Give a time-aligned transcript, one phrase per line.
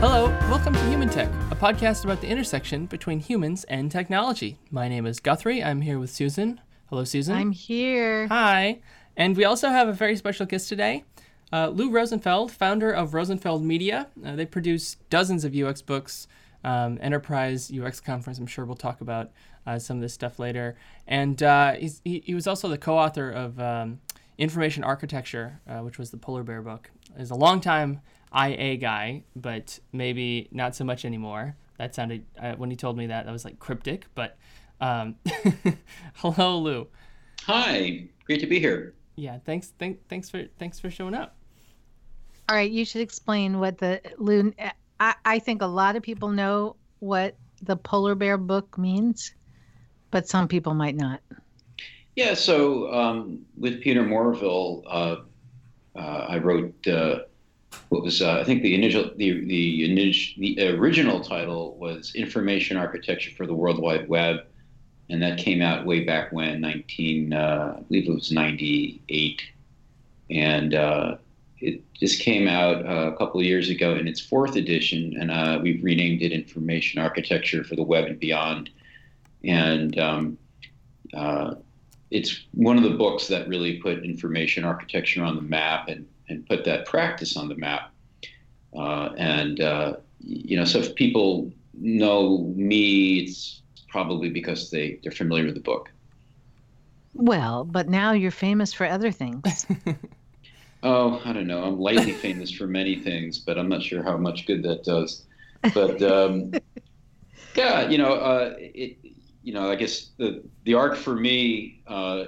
[0.00, 4.56] Hello, welcome to Human Tech, a podcast about the intersection between humans and technology.
[4.70, 5.60] My name is Guthrie.
[5.60, 6.60] I'm here with Susan.
[6.88, 7.34] Hello, Susan.
[7.34, 8.28] I'm here.
[8.28, 8.78] Hi.
[9.16, 11.02] And we also have a very special guest today,
[11.52, 14.06] uh, Lou Rosenfeld, founder of Rosenfeld Media.
[14.24, 16.28] Uh, they produce dozens of UX books,
[16.62, 18.38] um, enterprise UX conference.
[18.38, 19.32] I'm sure we'll talk about
[19.66, 20.76] uh, some of this stuff later.
[21.08, 23.98] And uh, he, he was also the co-author of um,
[24.38, 26.92] Information Architecture, uh, which was the Polar Bear book.
[27.18, 28.00] He's a longtime
[28.34, 31.56] IA guy, but maybe not so much anymore.
[31.78, 34.06] That sounded uh, when he told me that that was like cryptic.
[34.14, 34.36] But
[34.80, 35.16] um,
[36.14, 36.86] hello, Lou.
[37.42, 38.94] Hi, great to be here.
[39.16, 39.72] Yeah, thanks.
[39.78, 41.36] Thank, thanks for thanks for showing up.
[42.48, 44.52] All right, you should explain what the Lou.
[45.00, 49.34] I, I think a lot of people know what the polar bear book means,
[50.10, 51.20] but some people might not.
[52.16, 55.16] Yeah, so um, with Peter Morville, uh,
[55.94, 57.20] uh, I wrote uh,
[57.88, 63.30] what was uh, I think the initial the the, the original title was Information Architecture
[63.36, 64.40] for the World Wide Web,
[65.10, 69.42] and that came out way back when 19 uh, I believe it was 98,
[70.30, 71.16] and uh,
[71.60, 75.30] it just came out uh, a couple of years ago in its fourth edition, and
[75.30, 78.70] uh, we've renamed it Information Architecture for the Web and Beyond,
[79.44, 80.38] and um,
[81.14, 81.54] uh,
[82.10, 86.46] it's one of the books that really put information architecture on the map and and
[86.46, 87.92] put that practice on the map.
[88.76, 95.12] Uh, and uh, you know, so if people know me, it's probably because they they're
[95.12, 95.90] familiar with the book.
[97.14, 99.66] Well, but now you're famous for other things.
[100.82, 101.64] oh, I don't know.
[101.64, 105.24] I'm lightly famous for many things, but I'm not sure how much good that does.
[105.74, 106.52] But um,
[107.56, 108.98] yeah, you know, uh, it,
[109.42, 112.24] you know, I guess the the arc for me uh,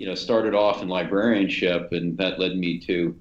[0.00, 3.14] you know, started off in librarianship, and that led me to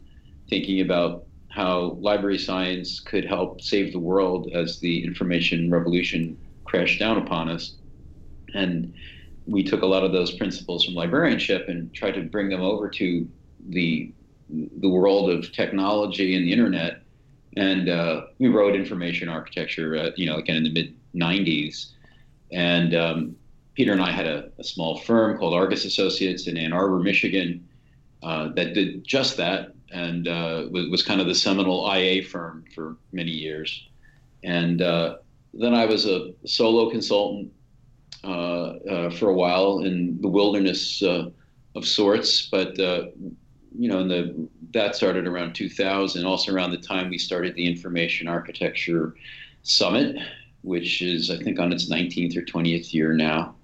[0.50, 6.98] thinking about how library science could help save the world as the information revolution crashed
[6.98, 7.76] down upon us.
[8.54, 8.94] And
[9.46, 12.88] we took a lot of those principles from librarianship and tried to bring them over
[12.92, 13.28] to
[13.68, 14.14] the
[14.48, 17.04] the world of technology and the internet.
[17.58, 21.88] And uh, we wrote information architecture, uh, you know, again in the mid '90s,
[22.54, 23.36] and um,
[23.80, 27.66] Peter and I had a, a, small firm called Argus Associates in Ann Arbor, Michigan,
[28.22, 32.98] uh, that did just that and uh, was, kind of the seminal IA firm for
[33.14, 33.88] many years.
[34.44, 35.20] And uh,
[35.54, 37.54] then I was a solo consultant
[38.26, 41.30] uh, uh, for a while in the wilderness uh,
[41.74, 47.18] of sorts, but you know, the, that started around 2000, also around the time we
[47.18, 49.16] started the Information Architecture
[49.64, 50.18] Summit,
[50.64, 53.56] which is, I think, on its 19th or 20th year now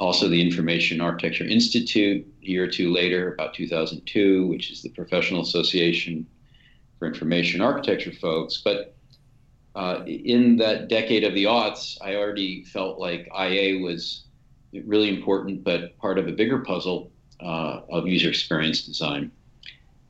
[0.00, 4.88] also the Information Architecture Institute a year or two later, about 2002, which is the
[4.88, 6.26] professional association
[6.98, 8.62] for information architecture folks.
[8.64, 8.96] But
[9.74, 14.24] uh, in that decade of the aughts, I already felt like IA was
[14.72, 19.30] really important, but part of a bigger puzzle uh, of user experience design.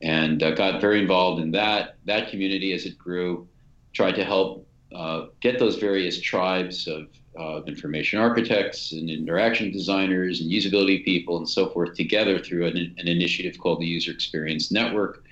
[0.01, 3.47] And uh, got very involved in that that community as it grew.
[3.93, 7.07] Tried to help uh, get those various tribes of
[7.39, 12.77] uh, information architects and interaction designers and usability people and so forth together through an,
[12.97, 15.23] an, initiative called the User Experience Network,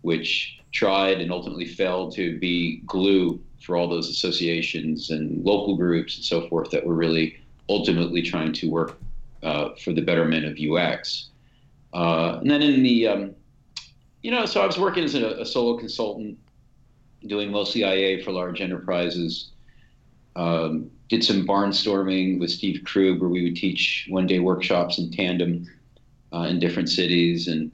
[0.00, 6.16] which tried and ultimately failed to be glue for all those associations and local groups
[6.16, 7.36] and so forth that were really
[7.68, 8.98] ultimately trying to work
[9.42, 11.30] uh, for the betterment of UX.
[11.92, 13.34] Uh, and then in the, um,
[14.22, 16.38] you know, so I was working as a, a solo consultant,
[17.26, 19.50] doing mostly IA for large enterprises.
[20.36, 25.10] Um, did some barnstorming with Steve Krug, where we would teach one day workshops in
[25.10, 25.70] tandem
[26.32, 27.70] uh, in different cities, and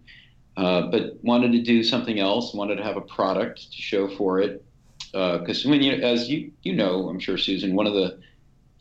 [0.57, 2.53] uh, but wanted to do something else.
[2.55, 4.65] Wanted to have a product to show for it,
[5.13, 8.19] because uh, when you, as you you know, I'm sure Susan, one of the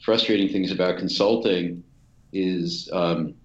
[0.03, 1.83] frustrating things about consulting
[2.33, 3.35] is um,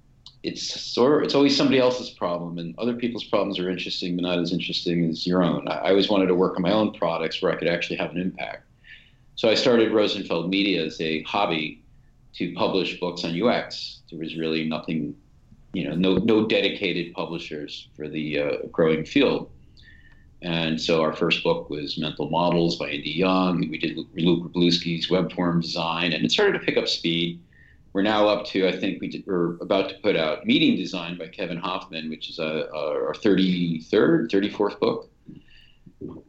[0.42, 4.22] it's sort of, it's always somebody else's problem, and other people's problems are interesting, but
[4.22, 5.68] not as interesting as your own.
[5.68, 8.10] I, I always wanted to work on my own products where I could actually have
[8.10, 8.66] an impact.
[9.36, 11.82] So I started Rosenfeld Media as a hobby
[12.34, 14.02] to publish books on UX.
[14.10, 15.16] There was really nothing,
[15.72, 19.50] you know, no no dedicated publishers for the uh, growing field.
[20.42, 23.66] And so our first book was Mental Models by Indi Young.
[23.70, 27.40] We did Luke Wroblewski's web form design, and it started to pick up speed.
[27.94, 31.16] We're now up to, I think we did, we're about to put out Meeting Design
[31.16, 35.08] by Kevin Hoffman, which is a, a, our 33rd, 34th book.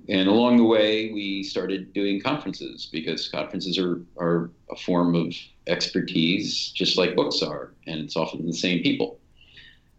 [0.10, 5.34] And along the way, we started doing conferences because conferences are, are a form of
[5.68, 9.20] expertise, just like books are, and it's often the same people.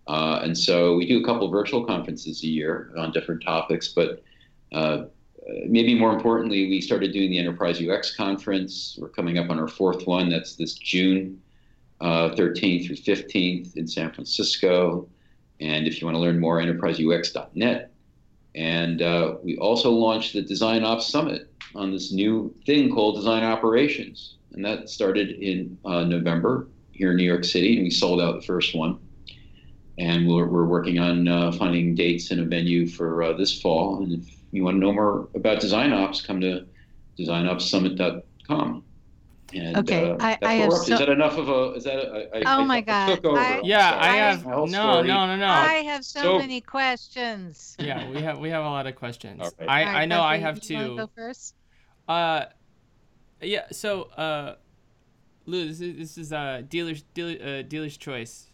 [0.07, 4.23] Uh, and so we do a couple virtual conferences a year on different topics, but
[4.73, 5.05] uh,
[5.67, 8.97] maybe more importantly, we started doing the Enterprise UX conference.
[9.01, 10.29] We're coming up on our fourth one.
[10.29, 11.41] That's this June
[12.01, 15.09] uh, 13th through 15th in San Francisco.
[15.61, 17.93] And if you want to learn more, enterpriseux.net.
[18.57, 23.45] And uh, we also launched the Design Ops Summit on this new thing called Design
[23.45, 24.37] Operations.
[24.53, 28.41] And that started in uh, November here in New York City, and we sold out
[28.41, 28.99] the first one.
[29.99, 34.03] And we're, we're working on uh, finding dates and a venue for uh, this fall.
[34.03, 36.67] And if you want to know more about Design Ops, come to
[37.19, 38.83] designopssummit.com.
[39.55, 41.73] And, okay, uh, I, I have so, is that enough of a?
[41.75, 41.99] Is that?
[41.99, 43.21] A, I, oh my God!
[43.25, 44.03] I, yeah, Sorry.
[44.03, 45.47] I have no, no, no, no.
[45.47, 47.77] I have so, so, many questions.
[47.79, 49.41] Yeah, we have we have a lot of questions.
[49.41, 49.53] Right.
[49.61, 50.97] I right, I know I have two.
[50.97, 51.55] Go first.
[52.09, 52.47] Uh,
[53.41, 53.67] yeah.
[53.71, 54.57] So, uh,
[55.47, 58.51] Lou, this is this is uh dealer's dealer, uh, dealer's choice.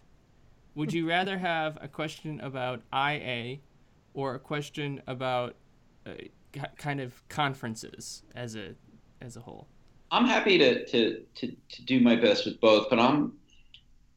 [0.74, 3.58] Would you rather have a question about IA,
[4.12, 5.56] or a question about
[6.06, 6.10] uh,
[6.76, 8.74] kind of conferences as a
[9.22, 9.68] as a whole?
[10.12, 13.32] I'm happy to, to, to, to do my best with both, but I'm,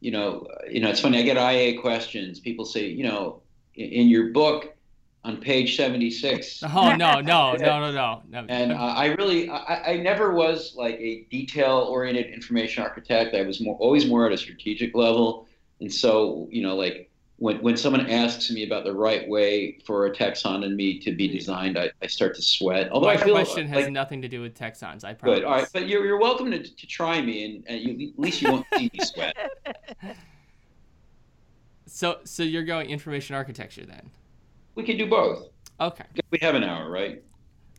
[0.01, 1.17] you know, you know, it's funny.
[1.19, 2.41] I get IA questions.
[2.41, 3.41] People say, you know,
[3.75, 4.75] in, in your book
[5.23, 6.63] on page 76.
[6.63, 8.21] Oh no, no, no, no, no.
[8.29, 8.45] no.
[8.49, 13.33] And uh, I really, I, I never was like a detail-oriented information architect.
[13.33, 15.47] I was more, always more at a strategic level.
[15.79, 20.05] And so, you know, like when, when someone asks me about the right way for
[20.05, 22.89] a taxonomy to be designed, I, I start to sweat.
[22.91, 25.03] Although My I feel question like, has nothing to do with texons.
[25.03, 25.39] I promise.
[25.39, 25.45] Good.
[25.45, 28.41] All right, but you're, you're welcome to, to try me, and, and you, at least
[28.41, 29.35] you won't see me sweat.
[31.95, 34.11] So, so you're going information architecture then?
[34.75, 35.47] We can do both.
[35.79, 36.03] Okay.
[36.29, 37.23] We have an hour, right?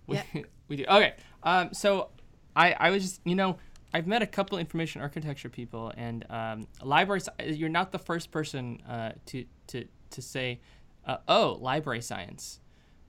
[0.07, 0.23] We, yeah.
[0.69, 0.85] we do.
[0.85, 1.13] Okay.
[1.43, 2.09] Um, so
[2.55, 3.59] I, I was just, you know,
[3.97, 7.31] I've met a couple information architecture people, and um, libraries.
[7.43, 10.61] You're not the first person uh, to to to say,
[11.07, 12.61] uh, "Oh, library science,"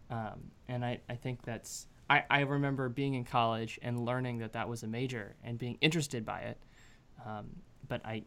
[0.09, 1.87] um, and I, I think that's.
[2.09, 5.77] I, I remember being in college and learning that that was a major and being
[5.81, 6.57] interested by it,
[7.25, 7.47] um,
[7.89, 8.23] but I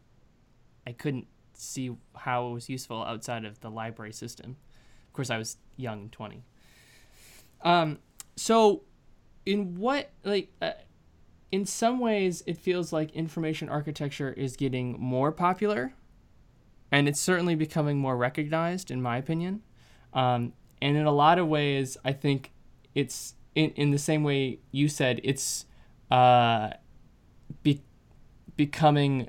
[0.86, 4.58] I couldn't see how it was useful outside of the library system.
[5.06, 6.44] Of course, I was young, twenty.
[7.62, 8.00] Um,
[8.36, 8.82] so,
[9.46, 10.52] in what like.
[10.60, 10.72] Uh,
[11.52, 15.94] in some ways, it feels like information architecture is getting more popular,
[16.92, 19.62] and it's certainly becoming more recognized, in my opinion.
[20.12, 22.52] Um, and in a lot of ways, I think
[22.94, 25.66] it's in, in the same way you said, it's
[26.10, 26.70] uh,
[27.62, 27.82] be,
[28.56, 29.28] becoming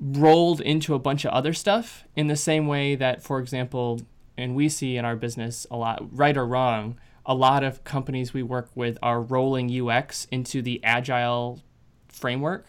[0.00, 4.00] rolled into a bunch of other stuff in the same way that, for example,
[4.36, 8.34] and we see in our business a lot, right or wrong, a lot of companies
[8.34, 11.60] we work with are rolling UX into the agile
[12.08, 12.66] framework.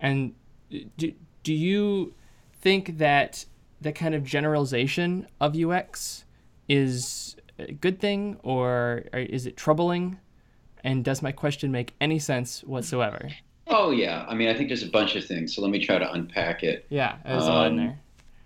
[0.00, 0.34] And
[0.96, 2.14] do, do you
[2.52, 3.44] think that
[3.80, 6.24] the kind of generalization of UX
[6.68, 10.18] is a good thing or is it troubling?
[10.82, 13.30] And does my question make any sense whatsoever?
[13.66, 15.54] Oh yeah, I mean I think there's a bunch of things.
[15.54, 16.86] So let me try to unpack it.
[16.90, 17.98] Yeah, there's um, a lot in there.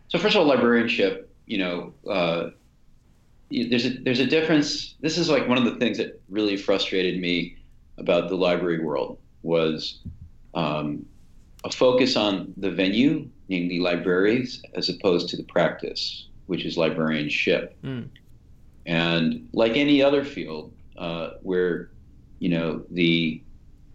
[0.09, 1.25] So first of all, librarianship.
[1.47, 2.51] You know, uh,
[3.51, 4.95] there's a there's a difference.
[5.01, 7.57] This is like one of the things that really frustrated me
[7.97, 10.01] about the library world was
[10.55, 11.05] um,
[11.65, 17.77] a focus on the venue, namely libraries, as opposed to the practice, which is librarianship.
[17.83, 18.09] Mm.
[18.87, 21.91] And like any other field, uh, where
[22.39, 23.43] you know the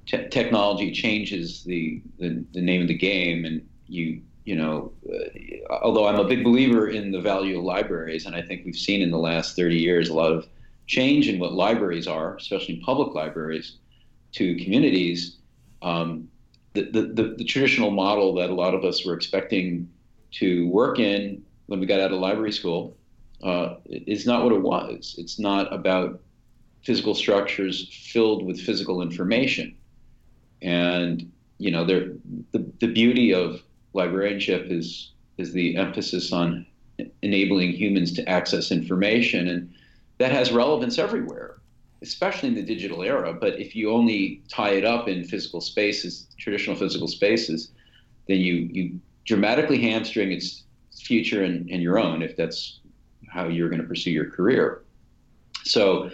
[0.05, 5.73] te- technology changes the, the the name of the game, and you you know, uh,
[5.81, 9.01] although I'm a big believer in the value of libraries, and I think we've seen
[9.01, 10.47] in the last 30 years a lot of
[10.87, 13.77] change in what libraries are, especially public libraries,
[14.33, 15.37] to communities.
[15.81, 16.27] Um,
[16.73, 19.89] the, the, the, the, traditional model that a lot of us were expecting
[20.31, 22.95] to work in when we got out of library school
[23.43, 25.15] uh, is not what it was.
[25.17, 26.19] It's not about
[26.83, 29.75] physical structures filled with physical information.
[30.61, 32.17] And, you know, the,
[32.79, 33.61] the beauty of
[33.93, 36.65] librarianship is is the emphasis on
[37.21, 39.73] enabling humans to access information, and
[40.19, 41.57] that has relevance everywhere,
[42.03, 43.33] especially in the digital era.
[43.33, 47.71] But if you only tie it up in physical spaces, traditional physical spaces,
[48.27, 50.63] then you you dramatically hamstring its
[51.01, 52.79] future and, and your own if that's
[53.29, 54.83] how you're going to pursue your career.
[55.63, 56.11] So,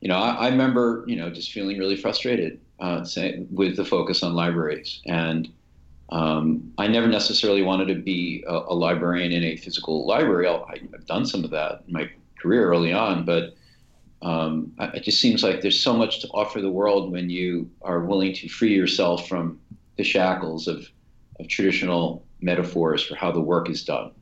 [0.00, 3.04] you know, I, I remember, you know, just feeling really frustrated uh,
[3.50, 5.50] with the focus on libraries and
[6.12, 10.46] um, I never necessarily wanted to be a, a librarian in a physical library.
[10.46, 13.54] i have done some of that in my career early on, but
[14.20, 18.00] um, it just seems like there's so much to offer the world when you are
[18.00, 19.58] willing to free yourself from
[19.96, 20.86] the shackles of,
[21.40, 24.12] of traditional metaphors for how the work is done.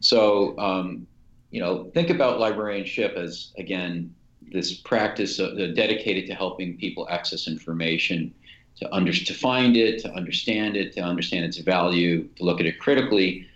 [0.00, 1.06] So, um,
[1.50, 4.14] you know, think about librarianship as, again,
[4.52, 8.34] this practice uh, dedicated to helping people access information,
[8.82, 12.66] to under, to find it, to understand it, to understand its value, to look at
[12.66, 13.46] it critically.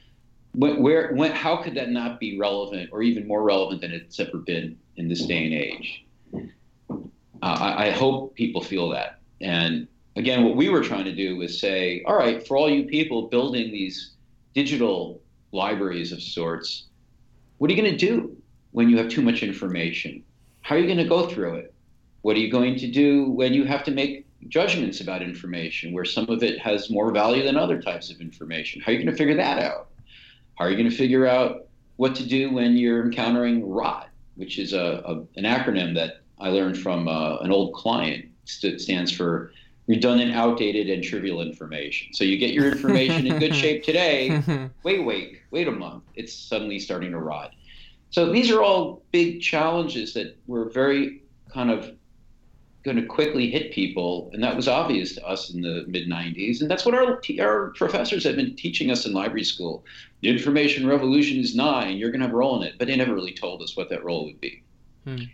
[0.54, 4.38] Where, when, how could that not be relevant, or even more relevant than it's ever
[4.38, 6.06] been in this day and age?
[7.42, 9.20] Uh, I, I hope people feel that.
[9.40, 12.84] And again, what we were trying to do was say, all right, for all you
[12.84, 14.12] people building these
[14.54, 15.20] digital
[15.52, 16.86] libraries of sorts,
[17.58, 18.34] what are you going to do
[18.72, 20.22] when you have too much information?
[20.62, 21.74] How are you going to go through it?
[22.22, 26.04] What are you going to do when you have to make judgments about information where
[26.04, 28.80] some of it has more value than other types of information?
[28.80, 29.88] How are you going to figure that out?
[30.56, 31.66] How are you going to figure out
[31.96, 36.50] what to do when you're encountering ROT, which is a, a an acronym that I
[36.50, 38.26] learned from uh, an old client.
[38.62, 39.52] It stands for
[39.86, 42.12] redundant, outdated, and trivial information.
[42.12, 44.42] So you get your information in good shape today.
[44.82, 46.04] wait, wait, wait a month.
[46.14, 47.52] It's suddenly starting to rot.
[48.10, 51.92] So these are all big challenges that we're very kind of
[52.86, 56.62] going to quickly hit people, and that was obvious to us in the mid 90s.
[56.62, 59.84] And that's what our our professors have been teaching us in library school.
[60.22, 62.76] The information revolution is nigh, and you're going to have a role in it.
[62.78, 64.62] But they never really told us what that role would be.
[65.04, 65.24] Hmm.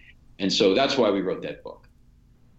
[0.40, 1.86] And so that's why we wrote that book.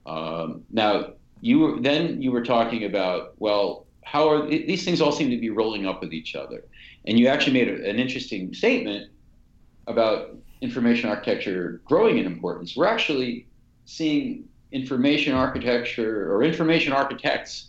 [0.06, 5.12] Um, now, you were, then you were talking about well how are these things all
[5.12, 6.64] seem to be rolling up with each other
[7.06, 9.12] and you actually made a, an interesting statement
[9.88, 13.46] about information architecture growing in importance we're actually
[13.86, 17.68] seeing information architecture or information architects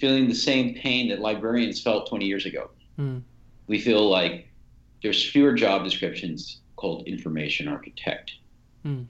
[0.00, 3.22] feeling the same pain that librarians felt 20 years ago mm.
[3.68, 4.48] we feel like
[5.02, 8.32] there's fewer job descriptions called information architect
[8.84, 9.06] mm.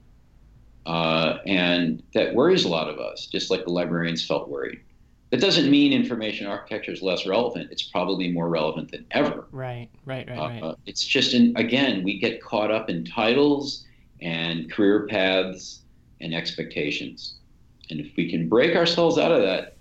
[0.87, 4.79] Uh, and that worries a lot of us, just like the librarians felt worried.
[5.31, 7.69] That doesn't mean information architecture is less relevant.
[7.71, 9.45] It's probably more relevant than ever.
[9.51, 10.63] Right, right, right, right.
[10.63, 13.85] Uh, it's just, in, again, we get caught up in titles
[14.21, 15.81] and career paths
[16.21, 17.35] and expectations.
[17.89, 19.77] And if we can break ourselves out of that,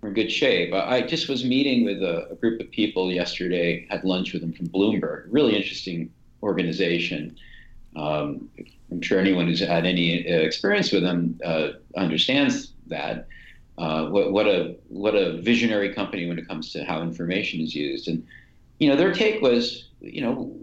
[0.00, 0.74] we're in good shape.
[0.74, 4.52] I, just was meeting with a, a, group of people yesterday, had lunch with them
[4.52, 6.10] from Bloomberg, really interesting
[6.42, 7.36] organization.
[7.94, 8.48] Um,
[8.90, 13.28] I'm sure anyone who's had any uh, experience with them uh, understands that.
[13.78, 17.74] Uh, what, what, a what a visionary company when it comes to how information is
[17.74, 18.06] used.
[18.06, 18.26] And
[18.78, 20.54] you know, their take was, you know,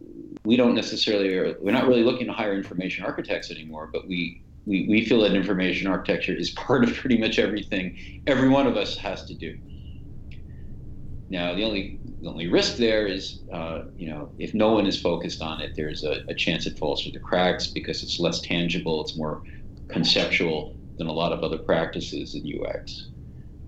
[0.44, 4.86] we don't necessarily we're not really looking to hire information architects anymore, but we we,
[4.88, 8.96] we feel that information architecture is part of pretty much everything every one of us
[8.98, 9.58] has to do.
[11.32, 15.00] Now, the only the only risk there is, uh, you know, if no one is
[15.00, 18.42] focused on it, there's a, a, chance it falls through the cracks because it's less
[18.42, 19.44] tangible, it's more
[19.90, 23.10] conceptual than a lot of other practices in UX.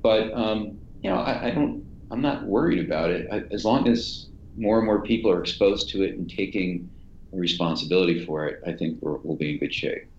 [0.02, 3.88] But um, you know, I, I, don't, I'm not worried about it I, as long
[3.88, 4.28] as
[4.58, 6.90] more and more people are exposed to it and taking
[7.32, 8.62] responsibility for it.
[8.66, 10.11] I think we will be in good shape.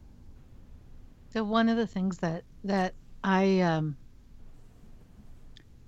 [1.33, 3.97] So one of the things that that I um,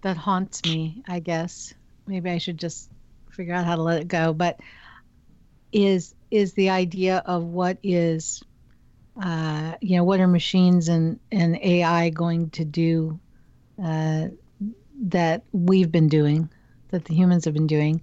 [0.03, 1.75] that haunts me, I guess.
[2.07, 2.89] Maybe I should just
[3.31, 4.59] figure out how to let it go, but
[5.73, 8.43] is is the idea of what is
[9.23, 13.21] uh, you know what are machines and and AI going to do
[13.83, 14.29] uh,
[15.09, 16.49] that we've been doing
[16.89, 18.01] that the humans have been doing.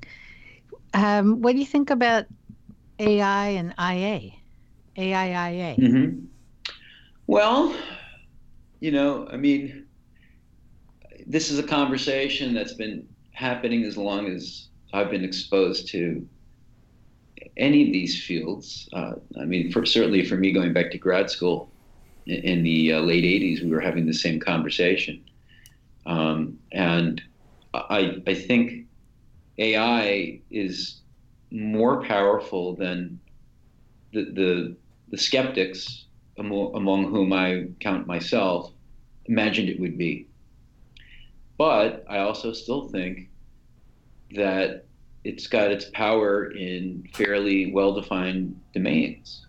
[0.94, 2.26] Um, what do you think about
[3.00, 4.34] AI and IA,
[4.98, 5.78] AIIA?
[5.78, 6.26] Mm-hmm.
[7.32, 7.74] Well,
[8.82, 9.86] you know, I mean,
[11.26, 16.28] this is a conversation that's been happening as long as I've been exposed to
[17.56, 18.90] any of these fields.
[18.92, 21.72] Uh, I mean, for, certainly for me, going back to grad school
[22.26, 25.24] in, in the uh, late 80s, we were having the same conversation.
[26.06, 27.22] Um, and
[27.74, 28.88] I, I think
[29.58, 31.00] AI is
[31.50, 33.22] more powerful than
[34.12, 34.78] the, the,
[35.12, 36.08] the skeptics,
[36.42, 38.72] among, whom I count myself,
[39.26, 40.28] imagined it would be.
[41.58, 43.30] But I also still think
[44.32, 44.86] that
[45.24, 49.46] it's got its power in fairly well defined domains.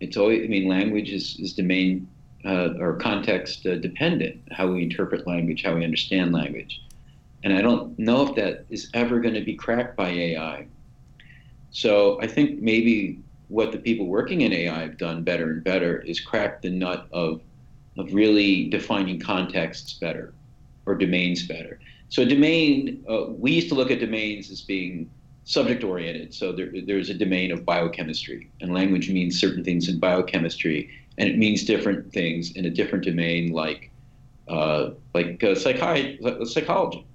[0.00, 2.08] It's always, I mean, language is, is domain
[2.44, 6.80] uh, or context uh, dependent, how we interpret language, how we understand language.
[7.42, 10.66] And I don't know if that is ever going to be cracked by AI.
[11.70, 16.00] So I think maybe what the people working in AI have done better and better
[16.02, 17.40] is crack the nut of,
[17.96, 20.34] of really defining contexts better
[20.86, 21.80] or domains better.
[22.08, 25.10] So domain, uh, we used to look at domains as being
[25.44, 26.34] subject oriented.
[26.34, 31.28] So there, there's a domain of biochemistry, and language means certain things in biochemistry, and
[31.28, 33.90] it means different things in a different domain, like
[34.48, 37.06] uh, like uh, psychi- psychology.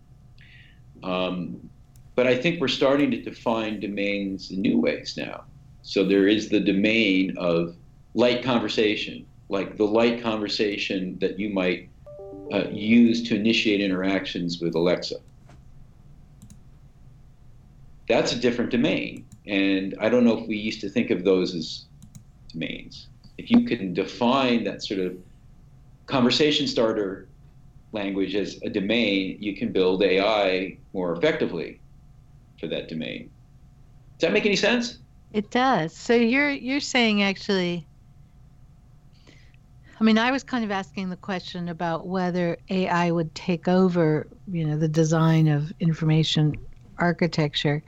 [1.04, 1.70] Um,
[2.16, 5.46] but I think we're starting to define domains in new ways now.
[5.84, 7.76] So there is the domain of
[8.14, 11.90] light conversation, like the light conversation that you might
[12.54, 15.18] uh, use to initiate interactions with Alexa.
[18.08, 19.26] That's a different domain.
[19.46, 21.86] And I don't know if we used to think of those as
[22.54, 23.08] domains.
[23.38, 25.18] If you can define that sort of
[26.06, 27.28] conversation starter
[27.92, 31.82] language as a domain, you can build AI more effectively
[32.60, 33.30] for that domain.
[34.20, 35.00] Does that make any sense?
[35.34, 35.94] It does.
[35.98, 37.90] So you're you're saying actually
[40.00, 44.28] I mean, I was kind of asking the question about whether AI would take over,
[44.48, 46.56] you know, the design of information
[47.00, 47.84] architecture.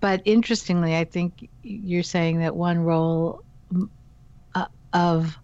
[0.00, 3.40] But interestingly, I think you're saying that one role
[4.54, 5.36] uh, of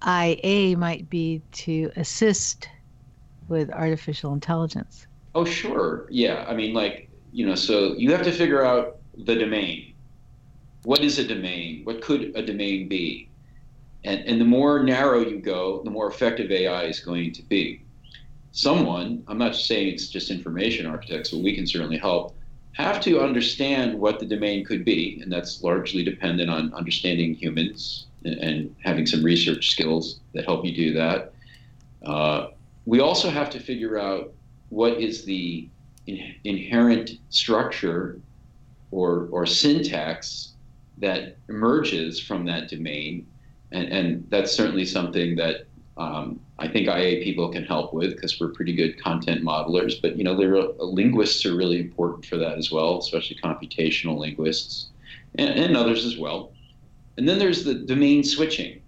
[0.00, 2.68] IA might be to assist
[3.48, 5.06] with artificial intelligence.
[5.34, 6.06] Oh, sure.
[6.10, 6.44] Yeah.
[6.48, 9.91] I mean, like, you know, so you have to figure out the domain.
[10.84, 11.82] What is a domain?
[11.84, 13.28] What could a domain be?
[14.04, 17.82] And, and the more narrow you go, the more effective AI is going to be.
[18.50, 22.34] Someone, I'm not saying it's just information architects, but we can certainly help,
[22.72, 25.20] have to understand what the domain could be.
[25.22, 30.64] And that's largely dependent on understanding humans and, and having some research skills that help
[30.64, 31.32] you do that.
[32.04, 32.48] Uh,
[32.86, 34.32] we also have to figure out
[34.70, 35.68] what is the
[36.06, 38.20] in, inherent structure
[38.90, 40.51] or, or syntax
[40.98, 43.26] that emerges from that domain
[43.72, 48.38] and, and that's certainly something that um, I think IA people can help with because
[48.38, 50.00] we're pretty good content modelers.
[50.00, 54.90] But you know, are, linguists are really important for that as well, especially computational linguists
[55.36, 56.52] and, and others as well.
[57.16, 58.80] And then there's the domain switching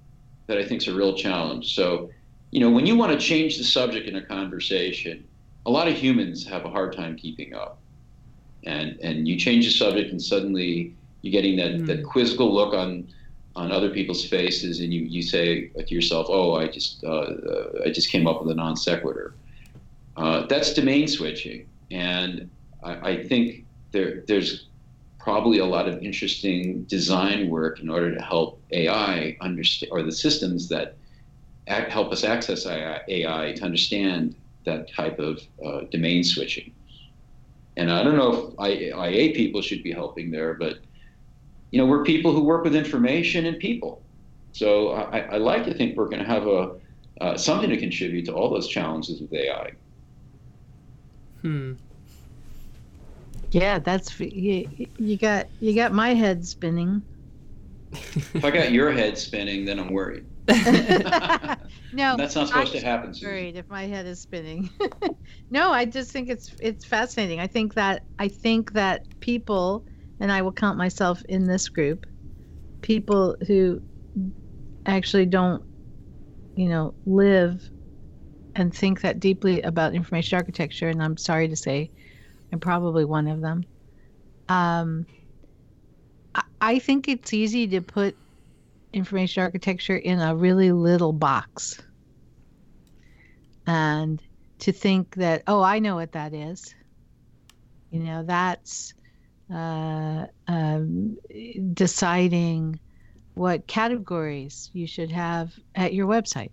[0.46, 1.74] that I think is a real challenge.
[1.74, 2.10] So,
[2.50, 5.24] you know, when you want to change the subject in a conversation,
[5.66, 7.80] a lot of humans have a hard time keeping up.
[8.66, 11.86] And and you change the subject, and suddenly you're getting that, mm.
[11.86, 13.08] that quizzical look on
[13.56, 17.82] on other people's faces and you, you say to yourself, oh, I just, uh, uh,
[17.86, 19.34] I just came up with a non sequitur.
[20.16, 21.66] Uh, that's domain switching.
[21.90, 22.50] And
[22.82, 24.66] I, I, think there, there's
[25.20, 30.12] probably a lot of interesting design work in order to help AI understand, or the
[30.12, 30.96] systems that
[31.68, 34.34] act, help us access AI, AI, to understand
[34.64, 36.72] that type of uh, domain switching.
[37.76, 40.78] And I don't know if IA people should be helping there, but
[41.74, 44.00] you know, we're people who work with information and people.
[44.52, 46.76] So I, I like to think we're going to have a
[47.20, 49.72] uh, something to contribute to all those challenges with AI.
[51.42, 51.72] Hmm.
[53.50, 57.02] Yeah, that's you, you got you got my head spinning.
[57.92, 60.26] if I got your head spinning, then I'm worried.
[60.46, 63.12] no, that's not supposed to happen.
[63.20, 64.70] Worried if my head is spinning.
[65.50, 67.40] no, I just think it's it's fascinating.
[67.40, 69.84] I think that I think that people
[70.20, 72.06] and I will count myself in this group,
[72.82, 73.82] people who
[74.86, 75.62] actually don't,
[76.54, 77.70] you know, live
[78.54, 81.90] and think that deeply about information architecture, and I'm sorry to say,
[82.52, 83.64] I'm probably one of them.
[84.48, 85.06] Um,
[86.60, 88.16] I think it's easy to put
[88.92, 91.80] information architecture in a really little box
[93.66, 94.22] and
[94.60, 96.74] to think that, oh, I know what that is.
[97.90, 98.94] You know, that's
[99.52, 101.16] uh, um,
[101.74, 102.78] deciding
[103.34, 106.52] what categories you should have at your website.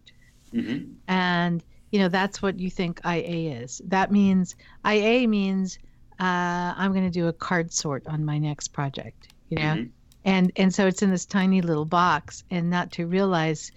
[0.54, 0.93] Mm-hmm.
[1.08, 3.82] And you know that's what you think IA is.
[3.86, 5.77] That means IA means
[6.19, 9.27] uh, I'm going to do a card sort on my next project.
[9.49, 9.89] You know, mm-hmm.
[10.25, 13.71] and and so it's in this tiny little box, and not to realize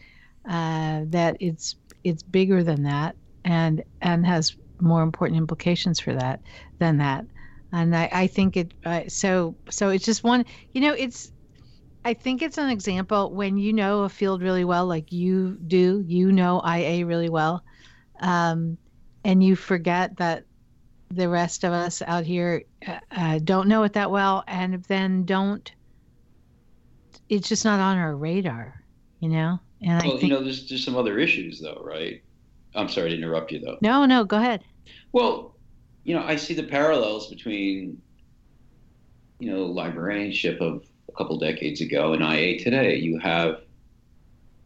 [0.49, 6.41] uh, that it's it's bigger than that, and and has more important implications for that
[6.79, 7.25] than that
[7.75, 11.31] and I, I think it uh, so so it's just one you know it's
[12.05, 16.05] I think it's an example when you know a field really well like you do
[16.07, 17.65] you know IA really well
[18.21, 18.79] um,
[19.25, 20.45] and you forget that
[21.11, 25.25] the rest of us out here uh, uh, don't know it that well and then
[25.25, 25.73] don't
[27.29, 28.75] it's just not on our radar
[29.21, 29.59] you know?
[29.81, 32.21] And well, I think, you know there's there's some other issues though right?
[32.75, 33.79] I'm sorry to interrupt you though.
[33.81, 34.63] No no go ahead.
[35.13, 35.54] Well
[36.05, 38.01] you know, I see the parallels between,
[39.39, 42.97] you know, librarianship of a couple decades ago and IA today.
[42.97, 43.63] You have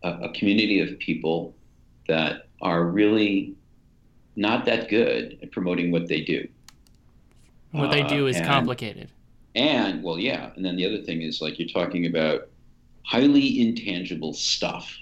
[0.03, 1.55] a, a community of people
[2.09, 3.55] that are really
[4.37, 6.47] not that good at promoting what they do.
[7.71, 9.11] What they do is uh, and, complicated.
[9.55, 10.51] And well, yeah.
[10.57, 12.49] And then the other thing is like you're talking about
[13.05, 14.97] highly intangible stuff,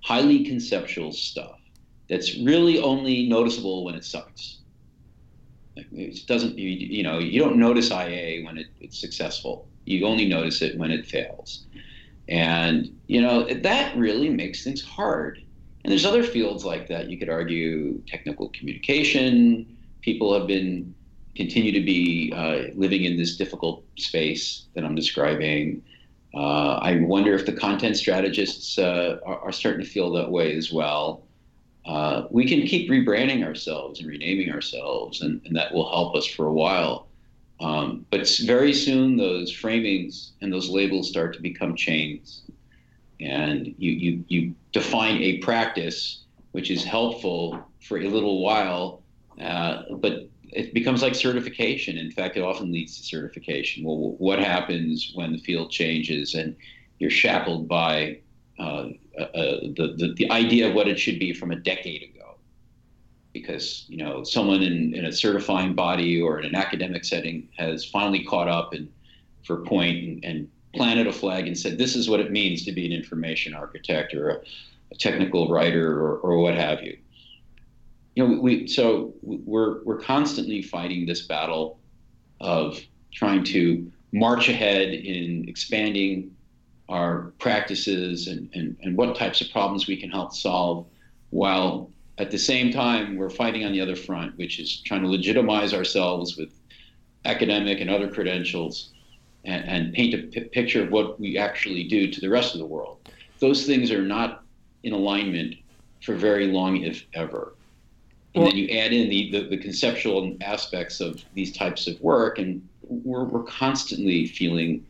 [0.00, 1.58] highly conceptual stuff
[2.08, 4.58] that's really only noticeable when it sucks.
[5.76, 9.68] It doesn't you, you know you don't notice IA when it, it's successful.
[9.84, 11.66] You only notice it when it fails.
[12.28, 15.38] And, you know, that really makes things hard.
[15.84, 17.10] And there's other fields like that.
[17.10, 19.76] You could argue technical communication.
[20.00, 20.94] People have been,
[21.36, 25.82] continue to be uh, living in this difficult space that I'm describing.
[26.34, 30.56] Uh, I wonder if the content strategists uh, are, are, starting to feel that way
[30.56, 31.22] as well.
[31.86, 36.26] Uh, we can keep rebranding ourselves and renaming ourselves, and, and that will help us
[36.26, 37.08] for a while.
[37.60, 42.42] Um, but very soon, those framings and those labels start to become chains.
[43.20, 49.02] And you, you, you define a practice which is helpful for a little while,
[49.40, 51.98] uh, but it becomes like certification.
[51.98, 53.84] In fact, it often leads to certification.
[53.84, 56.56] Well, what happens when the field changes and
[56.98, 58.20] you're shackled by
[58.58, 58.88] uh,
[59.18, 62.36] uh, the, the, the idea of what it should be from a decade ago?
[63.32, 67.84] Because you know someone in, in a certifying body or in an academic setting has
[67.84, 68.88] finally caught up and
[69.44, 72.72] for point and, and planted a flag and said this is what it means to
[72.72, 74.40] be an information architect or a,
[74.90, 76.96] a technical writer or, or what have you
[78.14, 81.78] you know, we so we're we're constantly fighting this battle
[82.40, 82.80] of
[83.12, 86.34] trying to march ahead in expanding
[86.88, 90.86] our practices and, and, and what types of problems we can help solve
[91.30, 95.08] while at the same time we're fighting on the other front which is trying to
[95.08, 96.50] legitimize ourselves with
[97.24, 98.92] academic and other credentials
[99.44, 102.60] and, and paint a p- picture of what we actually do to the rest of
[102.60, 102.98] the world.
[103.40, 104.42] Those things are not
[104.82, 105.56] in alignment
[106.02, 107.54] for very long if ever.
[108.34, 112.00] And well, then you add in the, the, the, conceptual aspects of these types of
[112.00, 114.84] work and we're, we're constantly feeling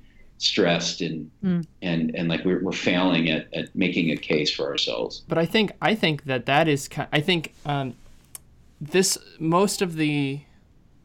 [0.44, 1.64] stressed and mm.
[1.82, 5.46] and and like we're, we're failing at, at making a case for ourselves but i
[5.46, 7.94] think i think that that is i think um,
[8.80, 10.40] this most of the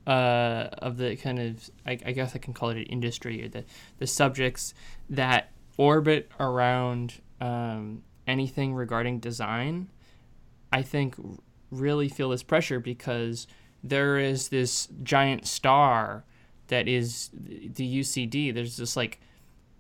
[0.07, 3.47] uh, of the kind of I, I, guess I can call it an industry or
[3.47, 3.63] the
[3.99, 4.73] the subjects
[5.07, 9.89] that orbit around um, anything regarding design,
[10.73, 11.15] I think
[11.71, 13.45] really feel this pressure because
[13.83, 16.25] there is this giant star
[16.67, 18.53] that is the UCD.
[18.53, 19.19] There's this like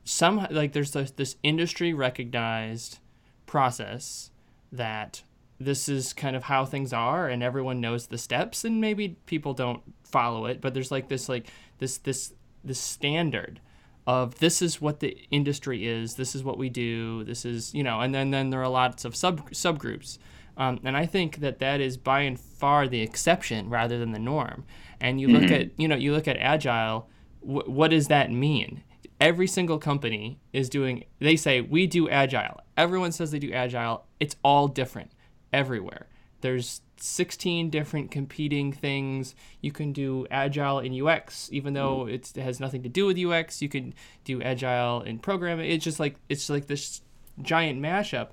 [0.09, 2.97] some like there's this, this industry recognized
[3.45, 4.31] process
[4.71, 5.21] that
[5.59, 9.53] this is kind of how things are and everyone knows the steps and maybe people
[9.53, 13.59] don't follow it but there's like this like this this this standard
[14.07, 17.83] of this is what the industry is this is what we do this is you
[17.83, 20.17] know and then then there are lots of sub subgroups
[20.57, 24.19] um, and I think that that is by and far the exception rather than the
[24.19, 24.65] norm.
[24.99, 25.37] And you mm-hmm.
[25.37, 27.07] look at, you know, you look at agile.
[27.39, 28.83] Wh- what does that mean?
[29.19, 31.05] Every single company is doing.
[31.19, 32.61] They say we do agile.
[32.77, 34.05] Everyone says they do agile.
[34.19, 35.11] It's all different
[35.51, 36.07] everywhere.
[36.41, 39.35] There's 16 different competing things.
[39.61, 42.13] You can do agile in UX, even though mm.
[42.13, 43.61] it has nothing to do with UX.
[43.61, 45.69] You can do agile in programming.
[45.69, 47.01] It's just like it's like this
[47.41, 48.29] giant mashup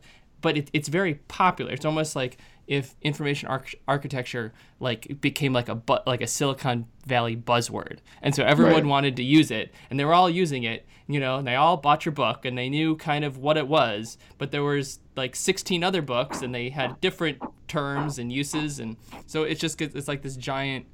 [0.46, 1.72] but it, it's very popular.
[1.72, 6.86] It's almost like if information arch- architecture like became like a bu- like a Silicon
[7.06, 8.84] Valley buzzword, and so everyone right.
[8.84, 11.76] wanted to use it, and they were all using it, you know, and they all
[11.76, 15.36] bought your book, and they knew kind of what it was, but there was like
[15.36, 20.08] 16 other books, and they had different terms and uses, and so it's just it's
[20.08, 20.86] like this giant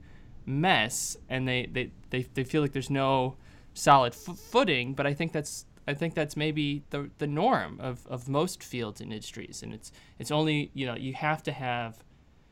[0.47, 3.37] mess, and they they they, they feel like there's no
[3.75, 8.07] solid f- footing, but I think that's I think that's maybe the the norm of,
[8.07, 12.05] of most fields and industries, and it's it's only you know you have to have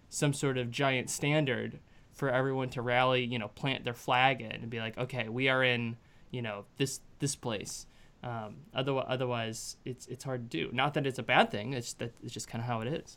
[0.09, 1.79] some sort of giant standard
[2.13, 5.49] for everyone to rally, you know, plant their flag in and be like, okay, we
[5.49, 5.97] are in
[6.31, 7.87] you know this this place.
[8.23, 10.71] Um, otherwise, otherwise, it's it's hard to do.
[10.73, 11.73] Not that it's a bad thing.
[11.73, 13.17] It's that it's just kind of how it is.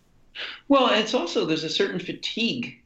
[0.67, 2.81] Well, it's also there's a certain fatigue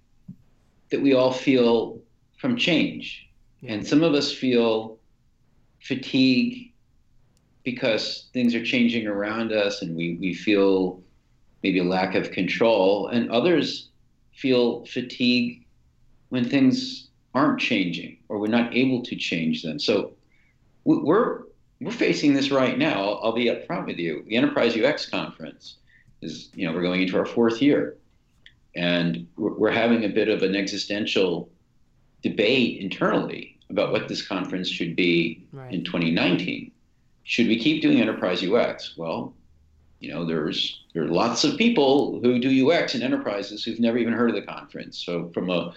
[0.89, 1.99] that we all feel
[2.37, 3.29] from change,
[3.61, 3.73] yeah.
[3.73, 4.97] and some of us feel
[5.79, 6.66] fatigue
[7.67, 11.01] because things are changing around us and we, we feel
[11.63, 13.89] maybe a lack of control, and others
[14.31, 15.65] feel fatigue
[16.29, 19.79] when things aren't changing or we're not able to change them.
[19.79, 20.13] So
[20.85, 21.41] we're
[21.81, 23.03] we're facing this right now.
[23.03, 24.23] I'll, I'll be upfront with you.
[24.27, 25.75] The Enterprise UX conference
[26.21, 27.97] is, you know, we're going into our fourth year,
[28.77, 31.49] and we're, we're having a bit of an existential
[32.23, 35.73] debate internally about what this conference should be right.
[35.73, 36.71] in 2019
[37.27, 38.95] should we keep doing enterprise UX?
[38.95, 39.33] Well,
[39.99, 43.97] you know, there's there are lots of people who do UX in enterprises who've never
[43.97, 44.97] even heard of the conference.
[45.05, 45.73] So from a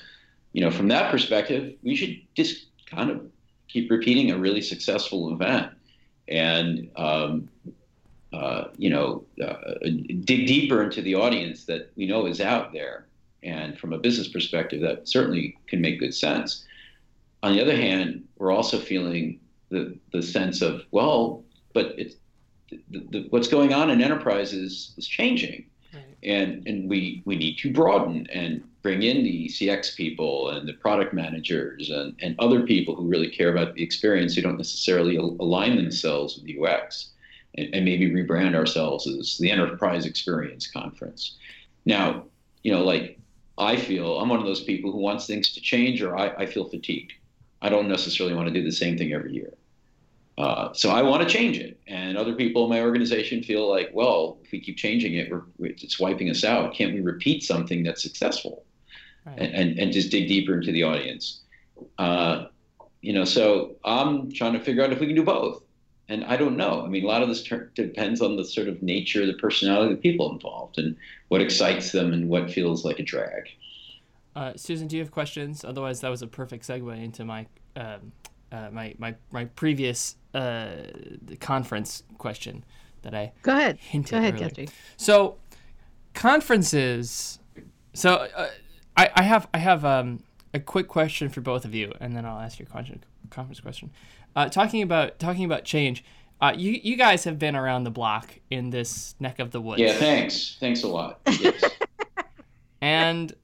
[0.53, 3.27] you know, from that perspective, we should just kind of
[3.67, 5.73] keep repeating a really successful event
[6.29, 7.49] and um,
[8.33, 9.89] uh, you know uh,
[10.25, 13.07] dig deeper into the audience that we know is out there.
[13.43, 16.65] And from a business perspective, that certainly can make good sense.
[17.43, 22.17] On the other hand, we're also feeling the the sense of well, but it's
[22.71, 25.67] the, the, what's going on in enterprise is, is changing.
[25.93, 26.05] Right.
[26.23, 30.75] And, and we, we need to broaden and bring in the CX people and the
[30.75, 35.17] product managers and, and other people who really care about the experience who don't necessarily
[35.17, 37.11] align themselves with UX
[37.57, 41.37] and, and maybe rebrand ourselves as the Enterprise Experience Conference.
[41.85, 42.25] Now,
[42.63, 43.19] you know, like
[43.59, 46.47] I feel I'm one of those people who wants things to change or I, I
[46.47, 47.13] feel fatigued.
[47.63, 49.53] I don't necessarily want to do the same thing every year.
[50.39, 53.91] Uh, so I want to change it, and other people in my organization feel like,
[53.93, 56.73] well, if we keep changing it, we're, it's wiping us out.
[56.73, 58.65] Can't we repeat something that's successful,
[59.27, 59.39] Right.
[59.39, 61.41] and, and, and just dig deeper into the audience?
[61.99, 62.47] Uh,
[63.03, 65.63] you know, so I'm trying to figure out if we can do both,
[66.09, 66.85] and I don't know.
[66.85, 69.93] I mean, a lot of this ter- depends on the sort of nature, the personality
[69.93, 70.97] of the people involved, and
[71.29, 73.51] what excites them, and what feels like a drag.
[74.35, 75.65] Uh, Susan, do you have questions?
[75.65, 78.13] Otherwise, that was a perfect segue into my um,
[78.53, 80.69] uh, my, my my previous uh,
[81.41, 82.65] conference question
[83.03, 83.79] that I Go ahead.
[83.79, 84.49] hinted Go ahead, earlier.
[84.49, 84.69] Guthrie.
[84.97, 85.37] So,
[86.15, 87.39] conferences.
[87.95, 88.51] So, uh,
[88.97, 90.23] I I have I have um,
[90.55, 93.91] a quick question for both of you, and then I'll ask your conference question.
[94.37, 96.05] Uh, talking about talking about change.
[96.41, 99.81] Uh, you you guys have been around the block in this neck of the woods.
[99.81, 101.21] Yeah, thanks, thanks a lot.
[101.27, 101.63] Yes.
[102.81, 103.35] and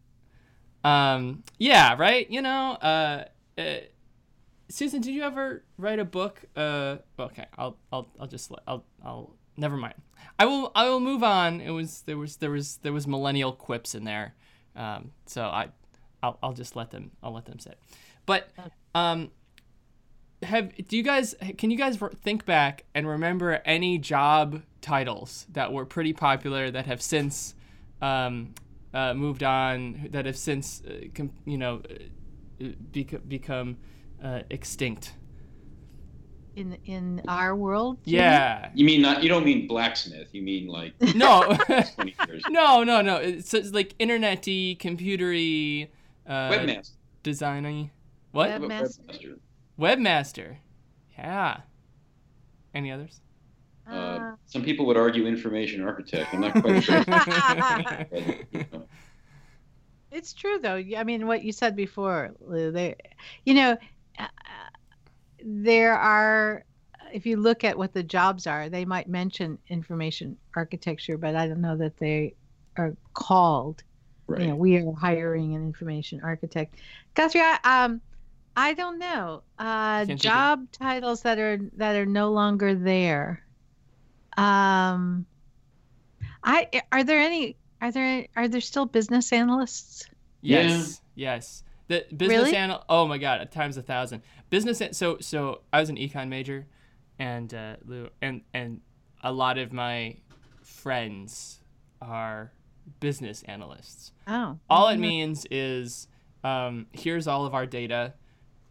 [0.85, 3.25] um yeah right you know uh,
[3.59, 3.63] uh
[4.69, 9.37] susan did you ever write a book uh okay i'll i'll, I'll just i'll i'll
[9.57, 9.95] never mind.
[10.39, 11.61] I will i will move on.
[11.61, 14.35] It was there was there was there was millennial quips in there
[14.75, 15.69] um so i
[16.23, 17.79] i'll, I'll just let them i'll let them sit.
[18.27, 18.51] But
[18.95, 19.31] um
[20.43, 25.73] have do you guys can you guys think back and remember any job titles that
[25.73, 27.55] were pretty popular that have since
[28.03, 28.55] um,
[28.93, 31.81] uh, moved on that have since uh, com- you know
[32.61, 33.79] uh, bec- become
[34.23, 35.13] uh, extinct
[36.57, 37.99] In in our world.
[38.05, 38.17] Jimmy?
[38.17, 39.23] yeah You mean not?
[39.23, 40.29] You don't mean blacksmith.
[40.33, 41.57] You mean like no
[42.49, 45.89] no no no it's, it's like internet-y computery
[46.27, 46.93] uh, Webmaster.
[47.23, 47.91] designy
[48.33, 48.99] what Webmaster.
[49.07, 49.39] Webmaster.
[49.79, 50.57] webmaster
[51.19, 51.61] yeah
[52.75, 53.21] any others
[53.87, 56.35] Uh, some people would argue information architect.
[56.35, 57.05] I'm not quite sure.
[57.07, 58.09] but,
[58.51, 58.83] you know.
[60.11, 60.75] It's true, though.
[60.97, 62.73] I mean, what you said before, Lou.
[62.73, 62.97] There,
[63.45, 63.77] you know, uh,
[65.45, 66.65] there are.
[67.13, 71.47] If you look at what the jobs are, they might mention information architecture, but I
[71.47, 72.35] don't know that they
[72.77, 73.85] are called.
[74.27, 74.43] Right.
[74.43, 76.75] You know, we are hiring an information architect.
[77.15, 78.01] Guthrie, I, um,
[78.57, 79.43] I don't know.
[79.59, 83.45] Uh, think of- job titles that are that are no longer there.
[84.37, 85.27] Um,
[86.43, 87.57] I are there any?
[87.81, 90.09] Are there are there still business analysts?
[90.41, 91.63] Yes, yes.
[91.89, 92.57] The business Really?
[92.57, 92.85] anal.
[92.89, 94.23] Oh my god, times a thousand.
[94.51, 94.81] Business.
[94.81, 96.67] an- So so I was an econ major,
[97.19, 98.81] and uh, Lou and and
[99.23, 100.17] a lot of my
[100.63, 101.61] friends
[102.03, 102.53] are
[103.01, 104.13] business analysts.
[104.27, 105.01] Oh, All it mhm.
[105.01, 106.09] means is
[106.45, 108.15] um, here's all of our data.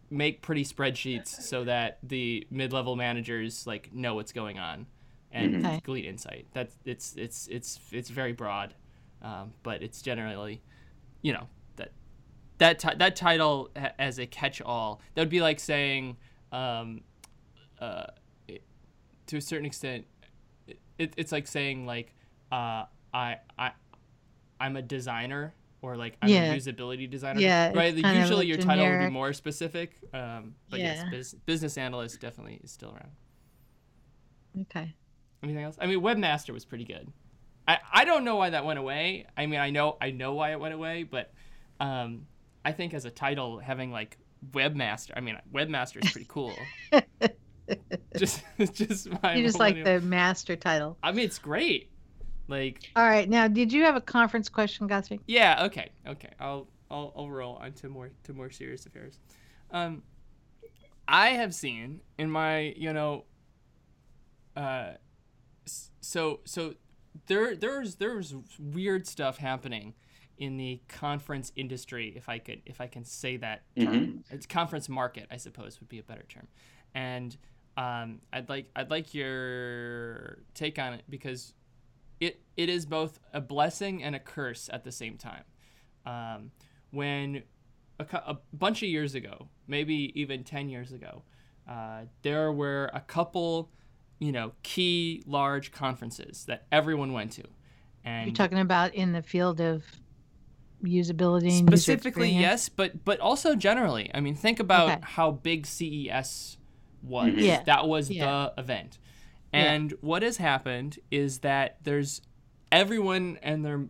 [0.08, 4.86] Make pretty spreadsheets so that the mid-level managers like know what's going on
[5.32, 5.58] and Mhm.
[5.66, 5.80] Okay.
[5.84, 6.46] glean insight.
[6.52, 8.74] That's it's it's it's it's very broad,
[9.20, 10.62] um, but it's generally,
[11.22, 11.48] you know,
[12.58, 15.00] that that that title ha- as a catch-all.
[15.14, 16.16] That would be like saying,
[16.52, 17.02] um,
[17.80, 18.06] uh,
[18.48, 18.62] it,
[19.26, 20.06] to a certain extent,
[20.98, 22.14] it, it's like saying like,
[22.52, 23.72] uh, I I
[24.58, 26.52] I'm a designer or like I'm Yeah.
[26.52, 27.40] a usability designer.
[27.40, 27.94] Yeah, right.
[27.94, 29.92] Usually your title would be more specific.
[30.14, 31.10] Um, but yes, Yeah.
[31.10, 33.10] bus- business analyst definitely is still around.
[34.62, 34.94] Okay.
[35.42, 35.76] Anything else?
[35.80, 37.12] I mean, webmaster was pretty good.
[37.68, 39.26] I, I don't know why that went away.
[39.36, 41.32] I mean, I know I know why it went away, but
[41.80, 42.26] um,
[42.66, 44.18] I think as a title having like
[44.50, 45.12] webmaster.
[45.16, 46.52] I mean, webmaster is pretty cool.
[48.16, 49.36] just just my.
[49.36, 50.98] You just like the master title.
[51.00, 51.92] I mean, it's great.
[52.48, 53.28] Like All right.
[53.28, 55.20] Now, did you have a conference question, Guthrie?
[55.28, 56.30] yeah, okay, okay.
[56.40, 59.20] I'll I'll, I'll roll on to more to more serious affairs.
[59.70, 60.02] Um,
[61.06, 63.26] I have seen in my you know.
[64.56, 64.94] Uh,
[66.00, 66.74] so so
[67.28, 69.94] there there's there's weird stuff happening
[70.38, 74.24] in the conference industry if i could if i can say that term.
[74.30, 76.48] It's conference market i suppose would be a better term.
[76.94, 77.36] And
[77.76, 81.54] um, i'd like i'd like your take on it because
[82.20, 85.44] it it is both a blessing and a curse at the same time.
[86.06, 86.52] Um,
[86.90, 87.42] when
[87.98, 91.22] a, a bunch of years ago maybe even 10 years ago
[91.68, 93.70] uh, there were a couple
[94.18, 97.44] you know key large conferences that everyone went to.
[98.04, 99.84] And You're talking about in the field of
[100.84, 102.40] usability and specifically experience?
[102.40, 105.00] yes but but also generally i mean think about Okay.
[105.02, 106.56] how big ces
[107.02, 107.40] was Mhm.
[107.40, 107.62] Yeah.
[107.64, 108.26] that was Yeah.
[108.54, 108.98] the event
[109.52, 109.96] And yeah.
[110.00, 112.20] what has happened is that there's
[112.72, 113.86] everyone and their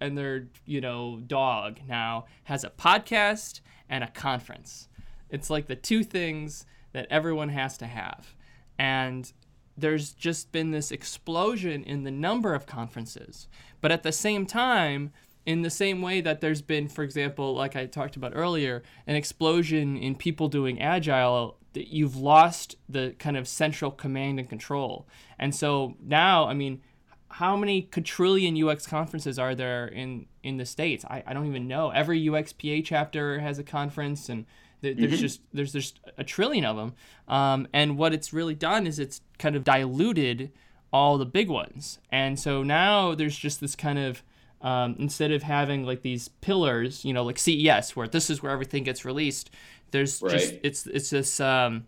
[0.00, 4.88] and their you know dog now has a podcast and a conference.
[5.30, 8.34] It's like the two things that everyone has to have.
[8.78, 9.30] And
[9.76, 13.46] there's just been this explosion in the number of conferences.
[13.80, 15.12] But at the same time,
[15.46, 19.16] in the same way that there's been, for example, like I talked about earlier, an
[19.16, 25.06] explosion in people doing agile, that you've lost the kind of central command and control.
[25.38, 26.80] And so now, I mean,
[27.28, 31.04] how many quadrillion UX conferences are there in in the states?
[31.04, 31.90] I, I don't even know.
[31.90, 34.46] Every UXPA chapter has a conference, and
[34.80, 35.14] there's mm-hmm.
[35.16, 36.94] just there's there's a trillion of them.
[37.26, 40.52] Um, and what it's really done is it's kind of diluted
[40.92, 44.22] all the big ones, and so now there's just this kind of
[44.64, 48.50] um, instead of having like these pillars, you know, like CES, where this is where
[48.50, 49.50] everything gets released.
[49.92, 50.32] There's right.
[50.32, 51.38] just it's it's this.
[51.38, 51.84] Um,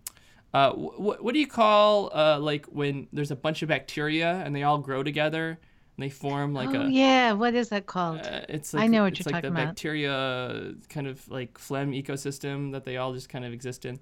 [0.54, 4.54] uh, what what do you call uh, like when there's a bunch of bacteria and
[4.54, 8.20] they all grow together and they form like oh, a yeah what is that called
[8.20, 11.28] uh, it's like, i know what it's you're like talking the about bacteria kind of
[11.28, 13.98] like phlegm ecosystem that they all just kind of exist in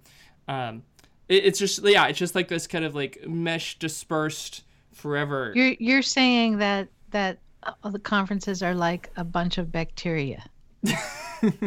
[0.47, 0.83] um,
[1.29, 5.75] it, it's just yeah it's just like this kind of like mesh dispersed forever you're
[5.81, 7.39] you're saying that that
[7.83, 10.45] all the conferences are like a bunch of bacteria.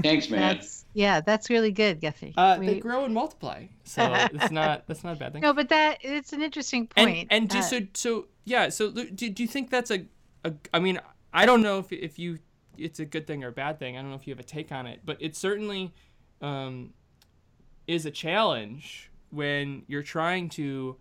[0.01, 0.57] Thanks, man.
[0.57, 2.33] That's, yeah, that's really good, Guthrie.
[2.37, 2.65] Uh, we...
[2.65, 5.41] They grow and multiply, so it's not that's not a bad thing.
[5.41, 7.27] No, but that it's an interesting point.
[7.29, 8.69] And, and do, uh, so so yeah.
[8.69, 10.05] So do, do you think that's a,
[10.43, 10.99] a I mean,
[11.33, 12.39] I don't know if if you
[12.77, 13.97] it's a good thing or a bad thing.
[13.97, 15.93] I don't know if you have a take on it, but it certainly
[16.41, 16.93] um,
[17.87, 20.97] is a challenge when you're trying to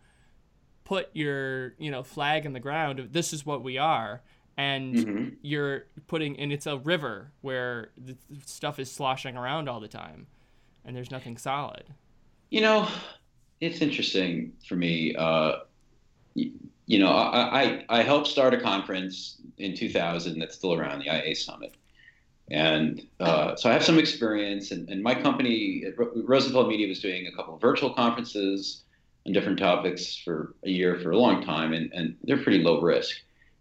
[0.84, 3.08] put your you know flag in the ground.
[3.12, 4.22] This is what we are
[4.56, 5.28] and mm-hmm.
[5.42, 10.26] you're putting and it's a river where the stuff is sloshing around all the time
[10.84, 11.84] and there's nothing solid.
[12.50, 12.88] You know
[13.60, 15.60] it's interesting for me uh,
[16.34, 16.52] you,
[16.86, 21.06] you know I, I, I helped start a conference in 2000 that's still around the
[21.06, 21.74] ia summit.
[22.48, 27.26] And uh, so i have some experience and, and my company Rosenfeld Media was doing
[27.26, 28.84] a couple of virtual conferences
[29.26, 32.80] on different topics for a year for a long time and, and they're pretty low
[32.80, 33.16] risk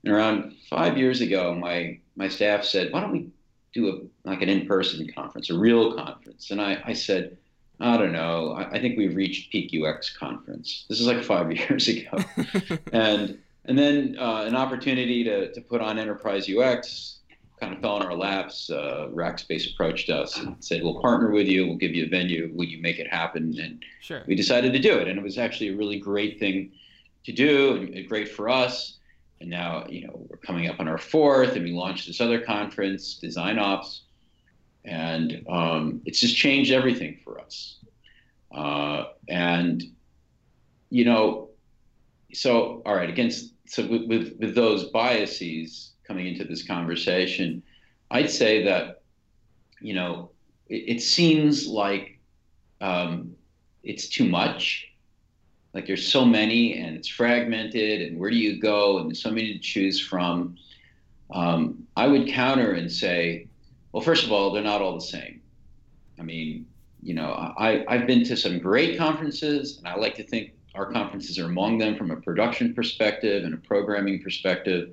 [0.06, 3.28] and around five years ago, my my staff said, "Why don't we
[3.74, 7.38] do a like an in-person conference, a real conference?" And I, I said,
[7.80, 8.52] "I don't know.
[8.52, 10.86] I, I think we've reached peak UX conference.
[10.90, 12.24] This is like five years ago."
[12.94, 17.20] and and then uh, an opportunity to to put on enterprise UX
[17.60, 18.70] kind of fell in our laps.
[18.70, 21.66] Uh, Rackspace approached us and said, "We'll partner with you.
[21.66, 22.52] We'll give you a venue.
[22.54, 24.22] Will you make it happen?" And sure.
[24.28, 26.74] we decided to do it, and it was actually a really great thing
[27.24, 28.95] to do, and great for us
[29.42, 32.42] and now you know we're coming up on our fourth, and we launched this other
[32.42, 34.04] conference, Design Ops,
[34.84, 37.78] and um, it's just changed everything for us.
[38.54, 39.84] Uh, and
[40.90, 41.50] you know,
[42.34, 47.64] so all right, against so with, with, with those biases coming into this conversation,
[48.12, 49.02] I'd say that
[49.82, 50.32] you know
[50.70, 52.20] it, it seems like
[52.82, 53.36] um,
[53.84, 54.88] it's too much
[55.76, 58.98] like there's so many and it's fragmented and where do you go?
[58.98, 60.58] And there's so many to choose from.
[61.32, 63.48] Um, i would counter and say
[63.92, 65.42] well first of all they're not all the same.
[66.20, 66.66] I mean
[67.02, 70.92] you know I, i've been to some great conferences and i like to think our
[70.92, 74.92] conferences are among them from a production perspective and a programming perspective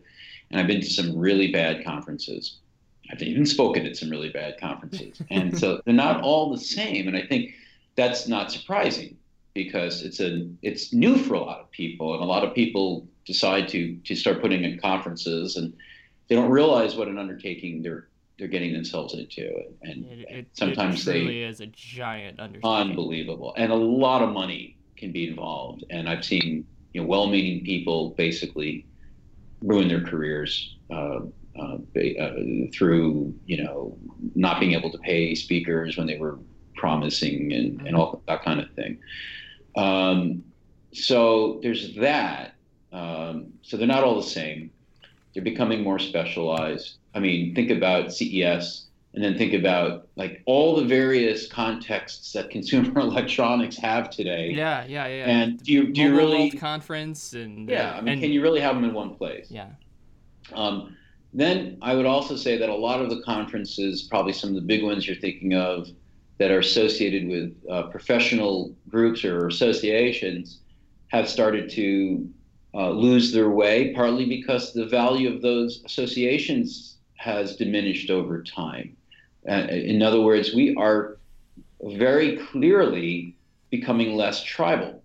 [0.51, 2.59] and i've been to some really bad conferences.
[3.11, 5.21] I've even spoken at some really bad conferences.
[5.31, 7.53] And so they're not all the same and i think
[7.95, 9.17] that's not surprising
[9.55, 13.07] because it's a it's new for a lot of people, and a lot of people
[13.27, 15.73] decide to to start putting in conferences, and
[16.29, 21.07] they don't realize what an undertaking they're they're getting themselves into, and, it, it, sometimes
[21.07, 22.71] it truly they is a giant undertaking.
[22.71, 27.65] Unbelievable, and a lot of money can be involved, and I've seen you know well-meaning
[27.65, 28.87] people basically
[29.63, 30.77] ruin their careers.
[30.91, 31.21] Uh,
[31.55, 31.77] uh,
[32.19, 32.33] uh,
[32.73, 33.95] through you know
[34.35, 36.39] not being able to pay speakers when they were
[36.77, 37.97] promising and, and mm-hmm.
[37.97, 38.99] all that kind of thing.
[39.77, 40.45] Um,
[40.93, 42.55] so there's that.
[42.93, 44.71] Um, so they're not all the same.
[45.33, 46.97] They're becoming more specialized.
[47.15, 52.51] I mean, think about CES and then think about like all the various contexts that
[52.51, 54.53] consumer electronics have today.
[54.55, 55.25] Yeah, yeah, yeah.
[55.27, 57.93] And do you do you really conference and yeah?
[57.93, 59.49] I mean, and, can you really have them in one place?
[59.51, 59.69] Yeah.
[60.55, 60.97] Um,
[61.35, 64.63] then I would also say that a lot of the conferences, probably some of the
[64.63, 65.89] big ones you're thinking of,
[66.39, 70.61] that are associated with uh, professional groups or associations
[71.09, 72.29] have started to
[72.75, 78.97] uh, lose their way, partly because the value of those associations has diminished over time.
[79.49, 81.19] Uh, in other words, we are
[81.83, 83.37] very clearly
[83.71, 85.03] becoming less tribal.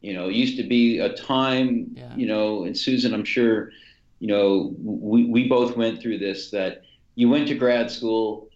[0.00, 2.16] You know, it used to be a time, Yeah.
[2.16, 3.70] you know, and Susan, I'm sure,
[4.18, 6.82] you know, we, we both went through this that
[7.14, 8.48] you went to grad school,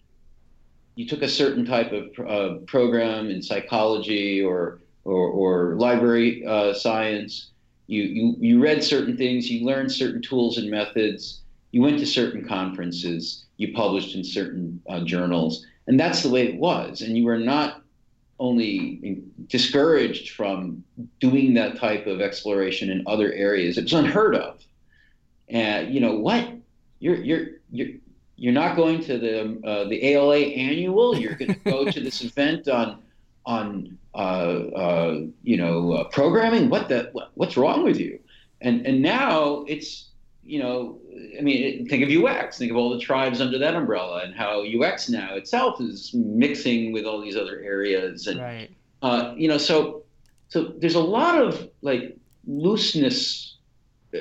[0.97, 6.73] you took a certain type of uh, program in psychology or, or, or library uh,
[6.73, 7.51] science.
[7.85, 11.41] You, you, you read certain things, you learned certain tools and methods,
[11.71, 16.47] you went to certain conferences, you published in certain uh, journals, and that's the way
[16.47, 17.01] it was.
[17.01, 17.83] And you were not
[18.39, 20.83] only discouraged from
[21.19, 23.77] doing that type of exploration in other areas.
[23.77, 24.65] It was unheard of.
[25.47, 26.53] And you know what?
[26.99, 27.97] You're you're you're
[28.37, 31.17] you're not going to the uh, the ALA annual.
[31.17, 33.01] You're going to go to this event on
[33.45, 36.69] on uh, uh, you know uh, programming.
[36.69, 38.19] What the what, what's wrong with you?
[38.61, 40.09] And and now it's
[40.43, 40.99] you know
[41.37, 42.57] I mean think of UX.
[42.59, 46.91] Think of all the tribes under that umbrella and how UX now itself is mixing
[46.93, 48.69] with all these other areas and Right.
[49.01, 50.03] uh, you know so
[50.49, 52.15] so there's a lot of like
[52.45, 53.57] looseness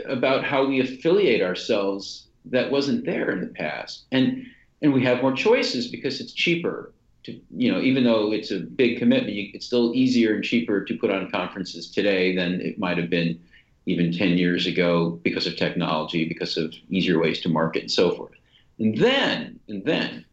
[0.06, 4.04] about how we affiliate ourselves that wasn't there in the past.
[4.12, 4.46] And
[4.82, 6.92] and we have more choices because it's cheaper
[7.24, 10.96] to you know even though it's a big commitment it's still easier and cheaper to
[10.98, 13.40] put on conferences today than it might have been
[13.86, 18.14] even 10 years ago because of technology because of easier ways to market and so
[18.14, 18.34] forth.
[18.78, 20.24] And then and then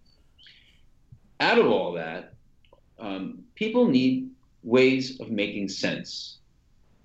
[1.39, 2.33] out of all that
[2.99, 4.29] um, people need
[4.63, 6.37] ways of making sense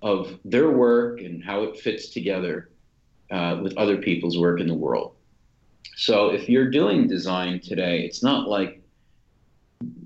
[0.01, 2.68] of their work and how it fits together
[3.31, 5.15] uh, with other people's work in the world.
[5.95, 8.81] So if you're doing design today, it's not like,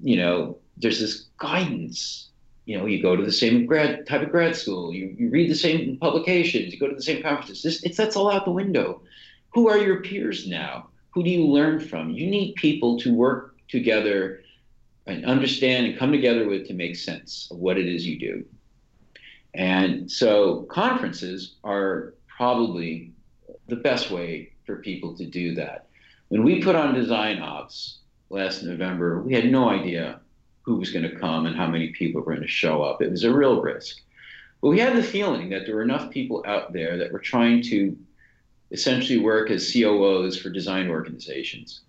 [0.02, 2.30] you know, there's this guidance.
[2.66, 5.52] You know, you go to the same grad type of grad school, you, you read
[5.52, 7.62] the same publications, you go to the same conferences.
[7.62, 9.02] This, it's that's all out the window.
[9.54, 10.90] Who are your peers now?
[11.12, 12.10] Who do you learn from?
[12.10, 14.42] You need people to work together
[15.06, 18.46] and understand and come together with to make sense of what it is you do.
[19.54, 23.13] And so conferences are probably
[23.68, 25.88] the best way for people to do that.
[26.30, 28.00] When we put on Design Ops
[28.30, 30.20] last November, we had no idea
[30.64, 33.02] who was going to come and how many people were going to show up.
[33.02, 34.02] It was a real risk.
[34.62, 37.62] But we had the feeling that there were enough people out there that were trying
[37.64, 37.98] to
[38.72, 41.82] essentially work as COOs for design organizations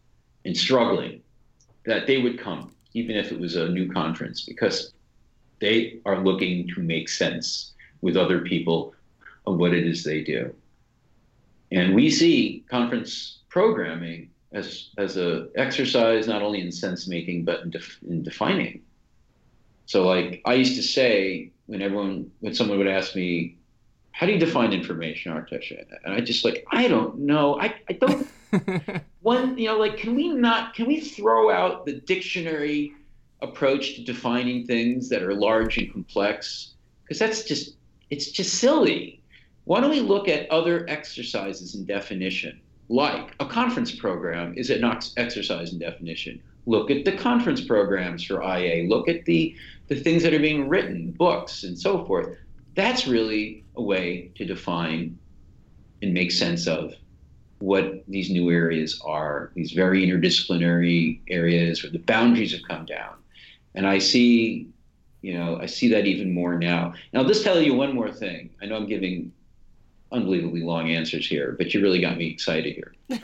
[0.45, 1.23] and struggling
[1.87, 4.93] that they would come, even if it was a new conference, because
[5.61, 7.73] they are looking to make sense
[8.03, 8.93] with other people
[9.47, 10.53] of what it is they do.
[11.73, 17.63] And we see conference programming as, as a exercise not only in sense making but
[17.63, 18.83] in, def, in defining.
[19.87, 23.57] So like I used to say when everyone when someone would ask me,
[24.13, 25.83] how do you define information architecture?
[26.05, 27.61] And I just like, I don't know.
[27.61, 28.29] I, I don't
[29.23, 32.93] one, you know, like can we not can we throw out the dictionary
[33.43, 36.75] approach to defining things that are large and complex?
[37.03, 37.77] Because that's just
[38.11, 39.21] it's just silly.
[39.65, 42.61] Why don't we look at other exercises in definition?
[42.91, 44.85] Like a conference program is an
[45.17, 46.43] exercise in definition.
[46.67, 48.89] Look at the conference programs for IA.
[48.89, 49.57] Look at the,
[49.89, 52.37] the things that are being written, books, and so forth.
[52.75, 55.19] That's really a way to define
[56.03, 56.93] and make sense of
[57.59, 63.15] what these new areas are, these very interdisciplinary areas where the boundaries have come down.
[63.75, 64.69] And I see,
[65.23, 66.93] you know, I see that even more now.
[67.13, 68.51] Now, I'll just tell you one more thing.
[68.61, 69.33] I know I'm giving
[70.15, 73.19] unbelievably long answers here, but you really got me excited here.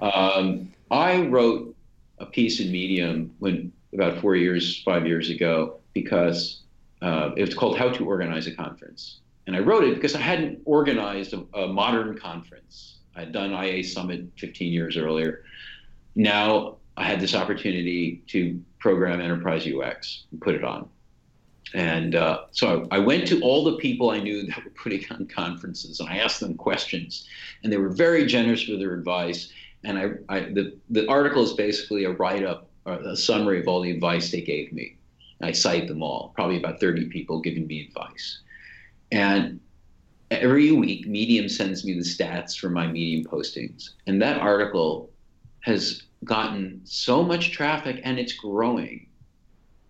[0.00, 1.74] um, I wrote
[2.18, 6.62] a piece in Medium when about four years, five years ago, because
[7.02, 10.20] uh, it was called "How to Organize a Conference," and I wrote it because I
[10.20, 12.98] hadn't organized a, a modern conference.
[13.14, 15.44] I had done IA Summit 15 years earlier.
[16.14, 20.88] Now I had this opportunity to program enterprise UX and put it on.
[21.76, 25.26] And uh, so I went to all the people I knew that were putting on
[25.26, 27.28] conferences, and I asked them questions,
[27.62, 29.52] and they were very generous with their advice.
[29.84, 33.82] And I, I the the article is basically a write up, a summary of all
[33.82, 34.96] the advice they gave me.
[35.42, 38.38] I cite them all, probably about 30 people giving me advice.
[39.12, 39.60] And
[40.30, 45.10] every week, Medium sends me the stats for my Medium postings, and that article
[45.60, 49.08] has gotten so much traffic, and it's growing.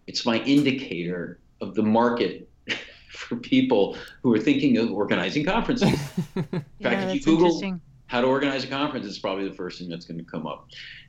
[0.09, 2.49] It's my indicator of the market
[3.11, 5.89] for people who are thinking of organizing conferences.
[6.37, 9.79] In fact, yeah, if you Google how to organize a conference, it's probably the first
[9.79, 10.69] thing that's going to come up.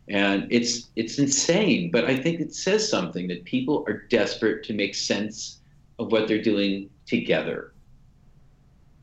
[0.10, 4.74] And it's it's insane, but I think it says something that people are desperate to
[4.74, 5.60] make sense
[6.00, 7.74] of what they're doing together.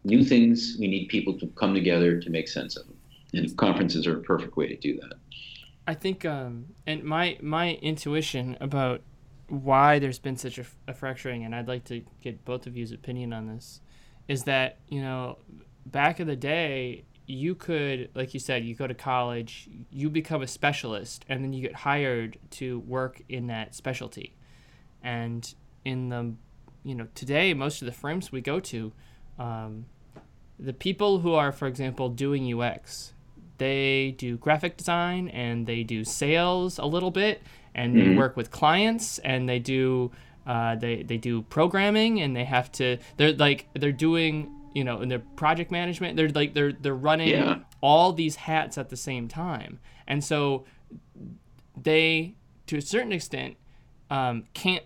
[0.04, 2.96] New things, we need people to come together to make sense of them.
[3.34, 5.14] And conferences are a perfect way to do that.
[5.86, 9.02] I think, um, and my my intuition about
[9.48, 12.92] why there's been such a, a fracturing, and I'd like to get both of you's
[12.92, 13.80] opinion on this,
[14.28, 15.38] is that you know
[15.86, 20.42] back in the day you could like you said you go to college you become
[20.42, 24.34] a specialist and then you get hired to work in that specialty.
[25.02, 26.34] And in the
[26.82, 28.92] you know today most of the firms we go to
[29.38, 29.86] um,
[30.58, 33.12] the people who are for example doing ux
[33.58, 37.42] they do graphic design and they do sales a little bit
[37.74, 38.10] and mm-hmm.
[38.10, 40.10] they work with clients and they do
[40.46, 45.00] uh, they they do programming and they have to they're like they're doing you know
[45.00, 47.58] in their project management they're like they're they're running yeah.
[47.80, 50.64] all these hats at the same time and so
[51.80, 52.34] they
[52.66, 53.56] to a certain extent
[54.10, 54.84] um, can't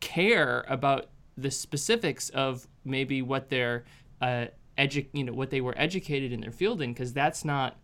[0.00, 1.06] care about
[1.36, 3.84] the specifics of maybe what they're
[4.20, 4.46] uh,
[4.76, 7.76] edu- you know what they were educated in their field in because that's not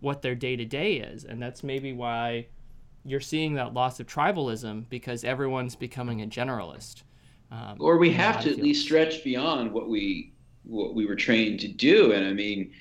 [0.00, 2.46] what their day to day is and that's maybe why
[3.04, 7.02] you're seeing that loss of tribalism because everyone's becoming a generalist.
[7.50, 10.32] Um, or we have to at least stretch beyond what we
[10.64, 12.12] what we were trained to do.
[12.12, 12.72] And I mean,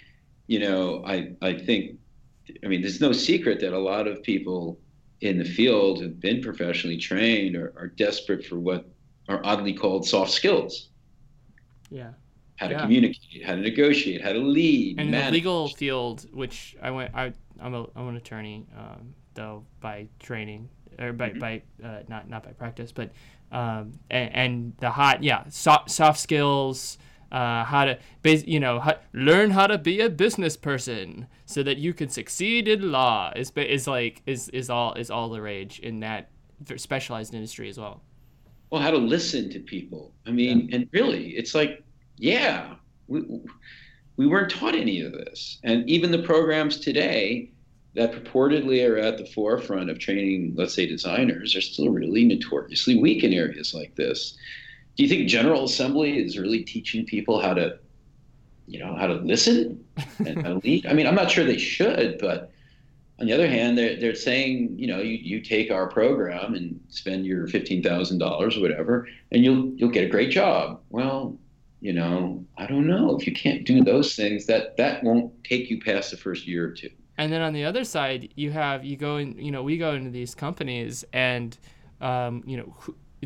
[0.47, 1.97] you know, I I think,
[2.63, 4.80] I mean, there's no secret that a lot of people
[5.21, 8.89] in the field have been professionally trained or are desperate for what
[9.30, 10.89] are oddly called soft skills.
[11.89, 12.11] Yeah.
[12.57, 12.82] How to yeah.
[12.82, 14.99] communicate, how to negotiate, how to lead.
[14.99, 15.28] And manage.
[15.28, 18.65] in the legal field, which I went, I I'm a I'm an attorney.
[18.78, 20.70] Um, though by training
[21.00, 21.40] or by, mm-hmm.
[21.40, 23.12] by uh, not not by practice, but
[23.52, 26.98] um, and, and, the hot yeah soft, soft skills.
[27.32, 27.98] Uh, how to
[28.48, 32.68] you know how, learn how to be a business person so that you can succeed
[32.68, 36.30] in law is is like is is all is all the rage in that
[36.76, 38.04] specialized industry as well.
[38.70, 40.12] Well, how to listen to people.
[40.28, 40.76] I mean, yeah.
[40.76, 41.84] and really, it's like
[42.18, 42.76] yeah,
[43.08, 43.24] we
[44.16, 47.53] we weren't taught any of this, and even the programs today
[47.96, 52.98] that purportedly are at the forefront of training, let's say, designers, are still really notoriously
[53.00, 54.36] weak in areas like this.
[54.96, 57.78] Do you think General Assembly is really teaching people how to,
[58.68, 59.84] you know, how to listen
[60.20, 60.88] and how to lead?
[60.88, 62.52] I mean, I'm not sure they should, but
[63.20, 66.80] on the other hand, they're, they're saying, you know, you, you take our program and
[66.89, 70.82] spend your $15,000 or whatever, and you'll, you'll get a great job.
[70.89, 71.38] Well,
[71.80, 73.16] you know, I don't know.
[73.16, 76.66] If you can't do those things, that, that won't take you past the first year
[76.66, 79.64] or two and then on the other side you have you go in you know
[79.64, 81.57] we go into these companies and
[82.01, 82.76] um, you know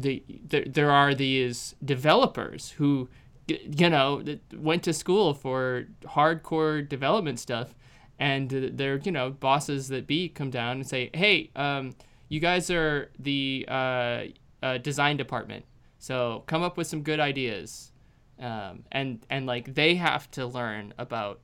[0.02, 3.10] the, there, there are these developers who
[3.48, 4.24] you know
[4.54, 7.74] went to school for hardcore development stuff.
[8.20, 11.96] And they're you know bosses that be come down and say hey um,
[12.30, 14.24] you guys are the uh,
[14.64, 15.66] uh, design department.
[16.00, 17.92] So come up with some good ideas.
[18.40, 21.40] Um, and and like they have to learn about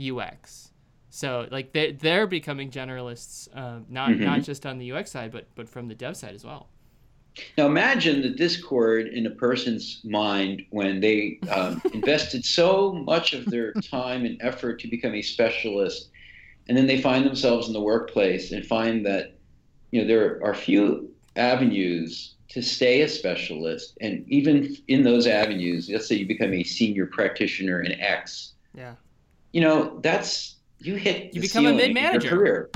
[0.00, 0.69] ux
[1.10, 4.24] so like they they're becoming generalists, uh, not mm-hmm.
[4.24, 6.68] not just on the UX side, but but from the dev side as well.
[7.58, 13.44] Now imagine the discord in a person's mind when they um, invested so much of
[13.46, 16.10] their time and effort to become a specialist,
[16.68, 19.36] and then they find themselves in the workplace and find that
[19.90, 25.88] you know there are few avenues to stay a specialist, and even in those avenues,
[25.90, 28.52] let's say you become a senior practitioner in X.
[28.74, 28.94] Yeah.
[29.52, 32.70] You know that's you hit you become a mid manager career.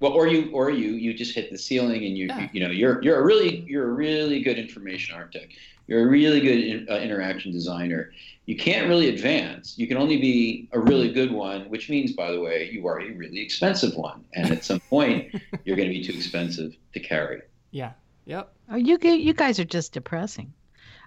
[0.00, 2.40] Well, or you or you you just hit the ceiling and you yeah.
[2.40, 5.54] you, you, know you're you're a really you're a really good information architect.
[5.88, 8.12] You're a really good in, uh, interaction designer.
[8.44, 9.76] You can't really advance.
[9.78, 13.00] You can only be a really good one, which means, by the way, you are
[13.00, 14.24] a really expensive one.
[14.34, 15.34] And at some point,
[15.64, 17.42] you're going to be too expensive to carry.
[17.70, 17.92] Yeah.
[18.26, 18.52] Yep.
[18.70, 20.52] Oh, you you guys are just depressing.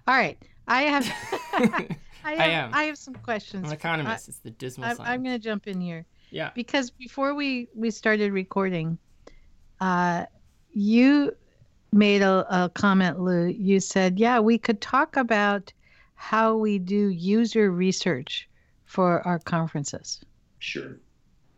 [0.08, 1.06] All right, I have.
[2.24, 2.74] I, have I am.
[2.74, 3.66] I have some questions.
[3.66, 4.28] I'm an economist.
[4.28, 4.88] I, it's the dismal.
[4.99, 6.06] I, I'm going to jump in here.
[6.32, 6.52] Yeah.
[6.56, 8.98] Because before we we started recording,
[9.80, 10.26] uh,
[10.72, 11.36] you
[11.92, 13.48] made a, a comment, Lou.
[13.48, 15.72] You said, "Yeah, we could talk about
[16.16, 18.50] how we do user research
[18.86, 20.22] for our conferences."
[20.60, 20.98] Sure.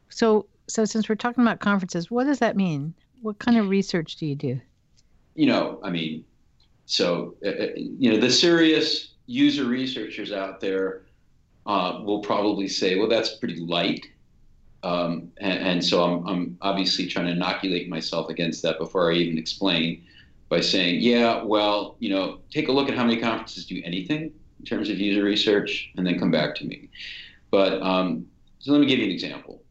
[0.09, 2.93] So, so since we're talking about conferences, what does that mean?
[3.21, 4.59] What kind of research do you do?
[5.35, 6.25] You know, I mean,
[6.85, 11.03] so uh, uh you know, the serious user researchers out there
[11.67, 14.07] uh, will probably say, "Well, that's pretty light."
[14.83, 19.15] Um, and, and, so I'm, I'm obviously trying to inoculate myself against that before I
[19.15, 20.03] even explain
[20.49, 24.33] by saying, yeah, well, you know, take a look at how many conferences do anything
[24.59, 26.89] in terms of user research and then come back to me.
[27.49, 28.27] But um,
[28.59, 29.63] so let me give you an example.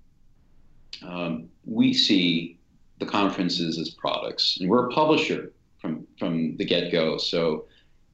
[1.06, 2.58] Um, we see
[2.98, 7.18] the conferences as products, and we're a publisher from, from the get go.
[7.18, 7.66] So,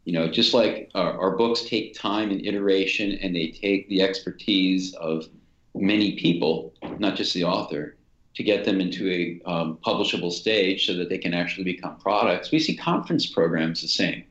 [0.05, 4.03] you know, just like our, our books take time and iteration and they take the
[4.03, 5.27] expertise of
[5.81, 7.97] many people, not just the author,
[8.35, 12.53] to get them into a um, publishable stage so that they can actually become products.
[12.53, 14.25] We see conference programs the same.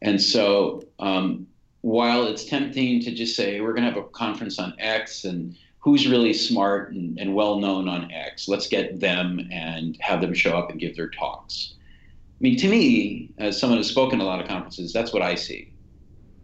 [0.00, 1.46] And so um,
[1.80, 5.56] while it's tempting to just say we're going to have a conference on X and
[5.80, 10.34] who's really smart and, and well known on X, let's get them and have them
[10.34, 11.74] show up and give their talks.
[12.38, 15.22] I mean, to me, as someone who's spoken at a lot of conferences, that's what
[15.22, 15.72] I see.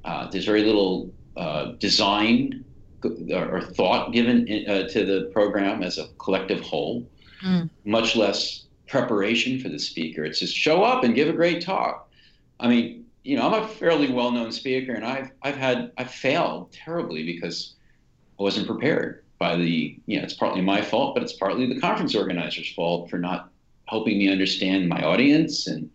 [0.05, 2.65] Uh, there's very little uh, design
[3.05, 7.07] or thought given uh, to the program as a collective whole,
[7.45, 7.69] mm.
[7.85, 10.25] much less preparation for the speaker.
[10.25, 12.09] It's just show up and give a great talk.
[12.61, 16.73] I mean, you know, I'm a fairly well-known speaker, and I've I've had I've failed
[16.73, 17.75] terribly because
[18.39, 19.25] I wasn't prepared.
[19.39, 23.11] By the you know, it's partly my fault, but it's partly the conference organizer's fault
[23.11, 23.51] for not
[23.87, 25.91] helping me understand my audience and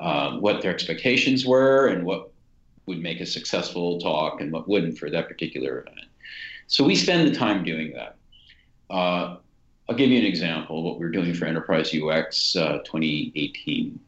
[0.00, 2.32] uh, what their expectations were and what
[2.86, 6.06] would make a successful talk and what wouldn't for that particular event.
[6.66, 8.16] So we spend the time doing that.
[8.90, 9.36] Uh,
[9.88, 13.98] I'll give you an example of what we're doing for Enterprise UX uh, 2018.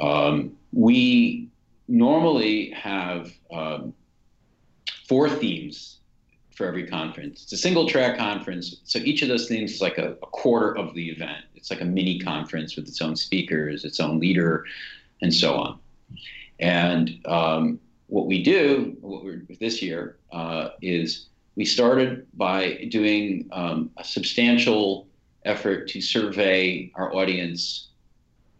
[0.00, 1.48] Um, we
[1.88, 3.94] normally have um,
[5.08, 5.98] four themes
[6.54, 7.42] for every conference.
[7.42, 10.76] It's a single track conference, so each of those themes is like a, a quarter
[10.76, 11.44] of the event.
[11.54, 14.64] It's like a mini conference with its own speakers, its own leader,
[15.22, 15.78] and so on.
[16.58, 21.26] And um, what we do, what we're this year, uh, is
[21.56, 25.08] we started by doing um, a substantial
[25.44, 27.88] effort to survey our audience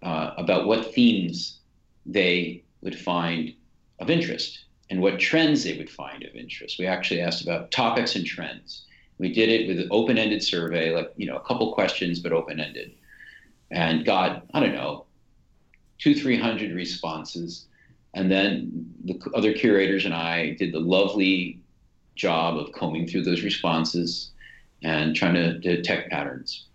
[0.02, 1.58] uh, about what themes
[2.06, 3.52] they would find
[4.00, 6.78] of interest and what trends they would find of interest.
[6.78, 8.82] We actually asked about topics and trends.
[9.18, 12.92] We did it with an open-ended survey, like you know, a couple questions but open-ended,
[13.70, 15.06] and got I don't know,
[15.98, 17.66] two, three hundred responses.
[18.14, 21.60] And then the other curators and I did the lovely
[22.16, 24.30] job of combing through those responses
[24.82, 26.66] and trying to detect patterns.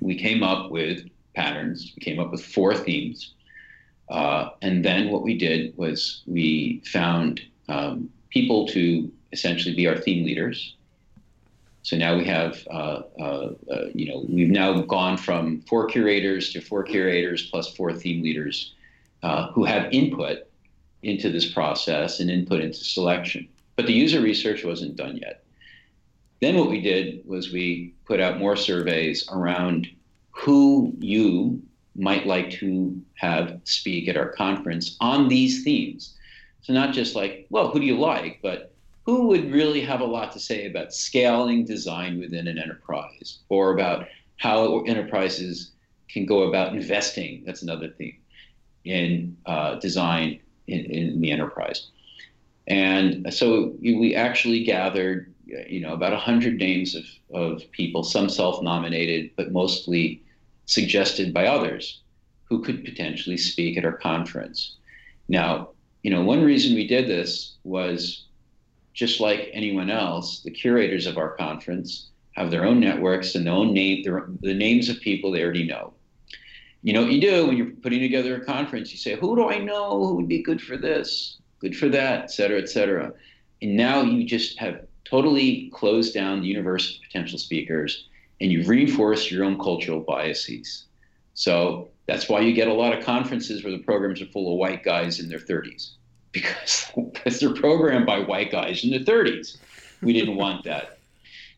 [0.00, 1.92] We came up with patterns.
[1.96, 3.34] We came up with four themes.
[4.08, 9.96] Uh, and then what we did was we found um, people to essentially be our
[9.96, 10.76] theme leaders.
[11.82, 16.52] So now we have, uh, uh, uh you know, we've now gone from four curators
[16.52, 18.74] to four curators plus four theme leaders
[19.22, 20.46] uh, who have input
[21.02, 23.48] into this process and input into selection.
[23.76, 25.44] But the user research wasn't done yet.
[26.40, 29.88] Then what we did was we put out more surveys around
[30.30, 31.62] who you
[31.96, 36.16] might like to have speak at our conference on these themes.
[36.62, 40.06] So not just like, well, who do you like, but who would really have a
[40.06, 44.06] lot to say about scaling design within an enterprise or about
[44.38, 45.72] how enterprises
[46.08, 47.42] can go about investing?
[47.44, 48.16] That's another theme
[48.84, 51.88] in uh, design in, in the enterprise.
[52.66, 59.30] And so we actually gathered, you know, about 100 names of, of people, some self-nominated,
[59.36, 60.22] but mostly
[60.66, 62.00] suggested by others
[62.44, 64.76] who could potentially speak at our conference.
[65.28, 65.70] Now,
[66.02, 68.26] you know, one reason we did this was
[68.92, 73.52] just like anyone else, the curators of our conference have their own networks and their
[73.52, 75.92] own name, their, the names of people they already know.
[76.82, 78.92] You know what you do when you're putting together a conference?
[78.92, 81.38] You say, who do I know who would be good for this?
[81.60, 83.12] Good for that, et cetera, et cetera.
[83.62, 88.08] And now you just have totally closed down the universe of potential speakers
[88.40, 90.84] and you've reinforced your own cultural biases.
[91.34, 94.58] So that's why you get a lot of conferences where the programs are full of
[94.58, 95.92] white guys in their 30s
[96.32, 99.56] because, because they're programmed by white guys in their 30s.
[100.02, 100.98] We didn't want that.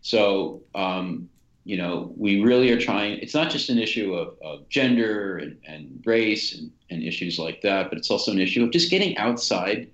[0.02, 1.28] So, um,
[1.66, 5.58] you know, we really are trying, it's not just an issue of, of gender and,
[5.66, 9.18] and race and, and issues like that, but it's also an issue of just getting
[9.18, 9.90] outside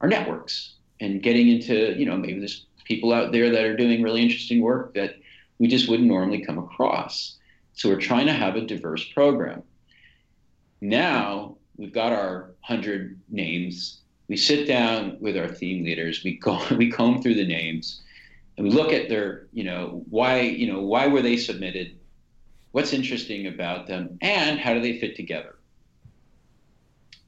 [0.00, 4.02] our networks and getting into, you know, maybe there's people out there that are doing
[4.02, 5.14] really interesting work that
[5.60, 7.36] we just wouldn't normally come across.
[7.74, 9.62] So we're trying to have a diverse program.
[10.80, 14.00] Now we've got our 100 names.
[14.26, 16.24] We sit down with our theme leaders.
[16.24, 18.02] We go, we comb through the names,
[18.56, 21.98] and we look at their, you know, why, you know, why were they submitted?
[22.72, 25.56] What's interesting about them, and how do they fit together?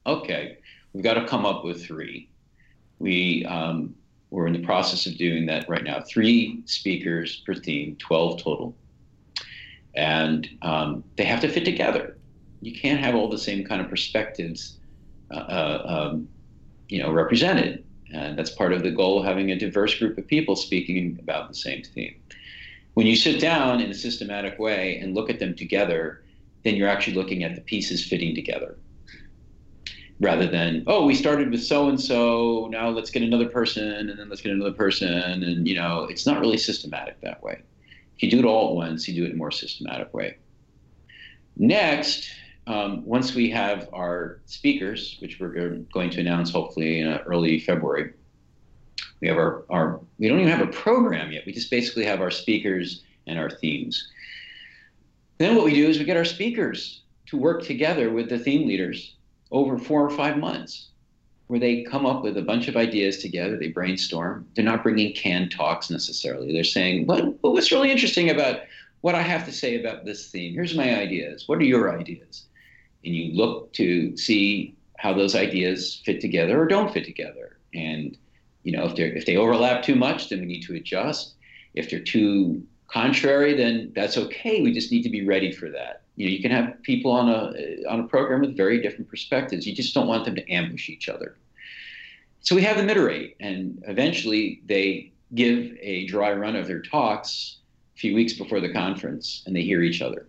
[0.07, 0.59] Okay,
[0.93, 2.29] we've got to come up with three.
[2.99, 3.95] We um,
[4.35, 6.01] we're in the process of doing that right now.
[6.01, 8.77] Three speakers per theme, 12 total.
[9.95, 12.18] And um, they have to fit together.
[12.61, 14.79] You can't have all the same kind of perspectives,
[15.33, 16.29] uh, uh, um,
[16.89, 17.85] you know, represented.
[18.15, 21.49] And that's part of the goal of having a diverse group of people speaking about
[21.49, 22.15] the same theme.
[22.95, 26.23] When you sit down in a systematic way and look at them together,
[26.62, 28.79] then you're actually looking at the pieces fitting together.
[30.21, 34.17] Rather than oh we started with so and so now let's get another person and
[34.17, 35.12] then let's get another person
[35.43, 37.61] and you know it's not really systematic that way.
[38.17, 40.37] If you do it all at once you do it in a more systematic way.
[41.57, 42.31] Next
[42.67, 48.12] um, once we have our speakers, which we're going to announce hopefully in early February,
[49.21, 51.45] we have our, our we don't even have a program yet.
[51.47, 54.11] We just basically have our speakers and our themes.
[55.39, 58.67] Then what we do is we get our speakers to work together with the theme
[58.67, 59.17] leaders
[59.51, 60.89] over four or five months,
[61.49, 63.59] where they come up with a bunch of ideas together.
[63.59, 64.47] They brainstorm.
[64.55, 66.53] They're not bringing canned talks necessarily.
[66.53, 68.61] They're saying, "What what's really interesting about
[69.03, 70.55] what I have to say about this theme?
[70.55, 71.47] Here's my ideas.
[71.47, 72.47] What are your ideas?"
[73.05, 77.59] And you look to see how those ideas fit together or don't fit together.
[77.75, 78.17] And
[78.63, 81.35] you know, if they if they overlap too much, then we need to adjust.
[81.75, 84.63] If they're too contrary, then that's okay.
[84.63, 86.03] We just need to be ready for that.
[86.17, 89.67] You know, you can have people on a on a program with very different perspectives.
[89.67, 91.37] You just don't want them to ambush each other.
[92.41, 97.57] So we have them iterate, and eventually they give a dry run of their talks
[97.97, 100.29] a few weeks before the conference, and they hear each other.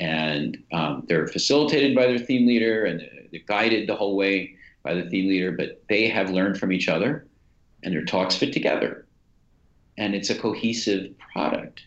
[0.00, 4.94] And um, they're facilitated by their theme leader, and they're guided the whole way by
[4.94, 5.52] the theme leader.
[5.52, 7.26] But they have learned from each other,
[7.82, 9.04] and their talks fit together
[9.96, 11.86] and it's a cohesive product.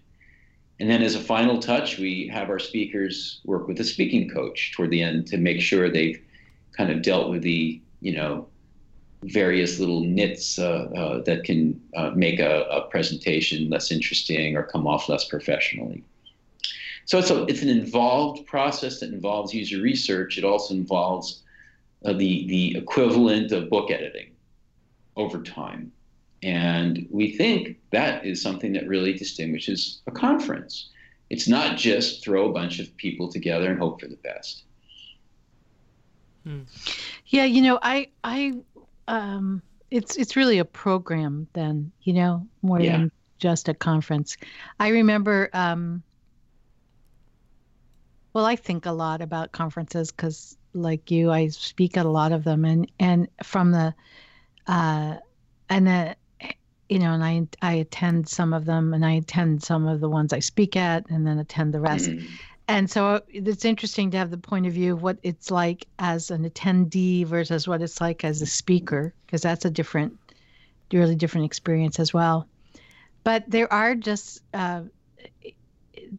[0.80, 4.74] And then as a final touch, we have our speakers work with a speaking coach
[4.74, 6.22] toward the end to make sure they've
[6.76, 8.48] kind of dealt with the, you know,
[9.24, 14.62] various little nits uh, uh, that can uh, make a, a, presentation less interesting or
[14.62, 16.04] come off less professionally.
[17.08, 20.38] So it's, a, it's an involved process that involves user research.
[20.38, 21.42] It also involves
[22.06, 24.32] uh, the, the equivalent of book editing
[25.16, 25.92] over time.
[26.44, 30.90] And we think that is something that really distinguishes a conference.
[31.30, 34.64] It's not just throw a bunch of people together and hope for the best.
[36.44, 36.64] Hmm.
[37.28, 38.54] Yeah, you know, I I
[39.08, 42.98] um it's it's really a program then, you know, more yeah.
[42.98, 44.38] than just a conference.
[44.80, 46.04] I remember um
[48.38, 52.32] well, I think a lot about conferences cuz like you, I speak at a lot
[52.32, 53.96] of them and and from the
[54.68, 55.16] uh
[55.70, 56.16] and the
[56.88, 60.08] you know, and I I attend some of them, and I attend some of the
[60.08, 62.12] ones I speak at, and then attend the rest.
[62.12, 62.28] Mm.
[62.68, 66.30] And so it's interesting to have the point of view of what it's like as
[66.30, 70.16] an attendee versus what it's like as a speaker, because that's a different,
[70.94, 72.48] really different experience as well.
[73.24, 74.84] But there are just uh,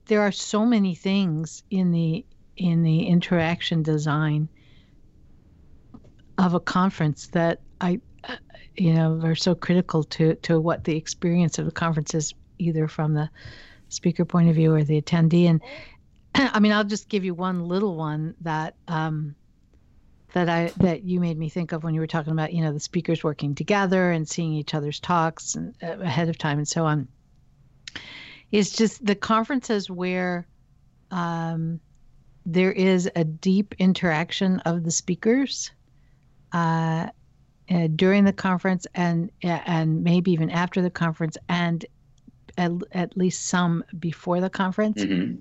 [0.06, 2.24] there are so many things in the
[2.56, 4.48] in the interaction design
[6.38, 8.00] of a conference that I
[8.78, 12.88] you know, are so critical to to what the experience of the conference is, either
[12.88, 13.28] from the
[13.88, 15.46] speaker point of view or the attendee.
[15.46, 15.60] And
[16.34, 19.34] I mean, I'll just give you one little one that um,
[20.32, 22.72] that I that you made me think of when you were talking about you know
[22.72, 26.68] the speakers working together and seeing each other's talks and, uh, ahead of time and
[26.68, 27.08] so on.
[28.50, 30.46] Is just the conferences where
[31.10, 31.80] um,
[32.46, 35.70] there is a deep interaction of the speakers.
[36.52, 37.08] Uh,
[37.70, 41.84] uh, during the conference and and maybe even after the conference and
[42.56, 45.38] at, at least some before the conference mm-hmm.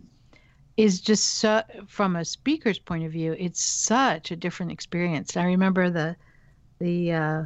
[0.76, 5.46] is just so from a speaker's point of view it's such a different experience i
[5.46, 6.16] remember the
[6.80, 7.44] the uh,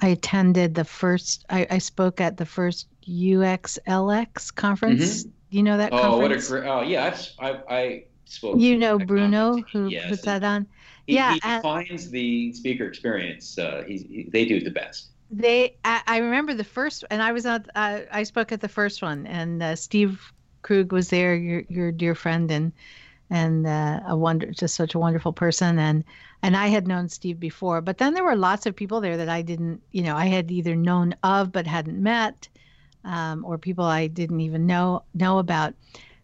[0.00, 5.30] i attended the first I, I spoke at the first uxlx conference mm-hmm.
[5.50, 6.50] you know that oh conference?
[6.50, 10.22] what a great oh yeah i i, I spoke you know bruno who yes, puts
[10.22, 10.66] that on
[11.06, 13.58] he, yeah, he defines the speaker experience.
[13.58, 15.10] Uh, he, they do the best.
[15.30, 18.68] They, I, I, remember the first, and I was at, uh, I spoke at the
[18.68, 20.32] first one, and uh, Steve
[20.62, 22.72] Krug was there, your your dear friend, and
[23.30, 26.04] and uh, a wonder, just such a wonderful person, and
[26.42, 29.28] and I had known Steve before, but then there were lots of people there that
[29.28, 32.48] I didn't, you know, I had either known of but hadn't met,
[33.04, 35.74] um, or people I didn't even know know about,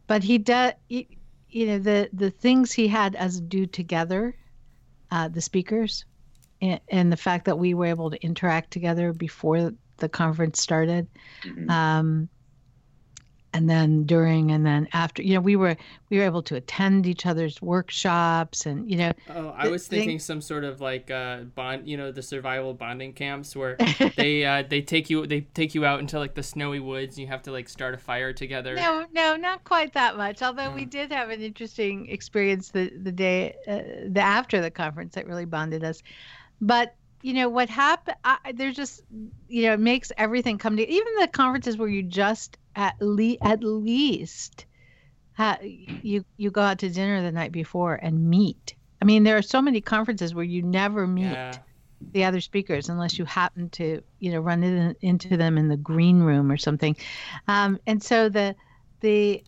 [0.07, 1.07] but he does, you
[1.67, 4.37] know, the the things he had us do together
[5.11, 6.05] uh, the speakers
[6.63, 11.07] and, and, the fact that we were able to interact together before the conference started.
[11.43, 11.71] Mm-hmm.
[11.71, 12.29] Um,
[13.53, 15.77] and then during and then after you know we were
[16.09, 20.19] we were able to attend each other's workshops and you know oh i was thinking
[20.19, 23.77] some sort of like uh bond you know the survival bonding camps where
[24.17, 27.23] they uh they take you they take you out into like the snowy woods and
[27.23, 28.75] you have to like start a fire together.
[28.75, 33.13] No no not quite that much although we did have an interesting experience the the
[33.13, 36.03] day uh, the after the conference that really bonded us.
[36.61, 38.17] But you know what happened
[38.55, 39.03] there's just
[39.49, 43.39] you know it makes everything come to even the conferences where you just at least
[43.43, 44.67] at least
[45.35, 48.75] ha- you you go out to dinner the night before and meet.
[49.03, 51.53] I mean, there are so many conferences where you never meet yeah.
[52.13, 55.77] the other speakers unless you happen to you know run in, into them in the
[55.77, 56.97] green room or something.
[57.49, 58.55] Um, and so the
[59.01, 59.43] the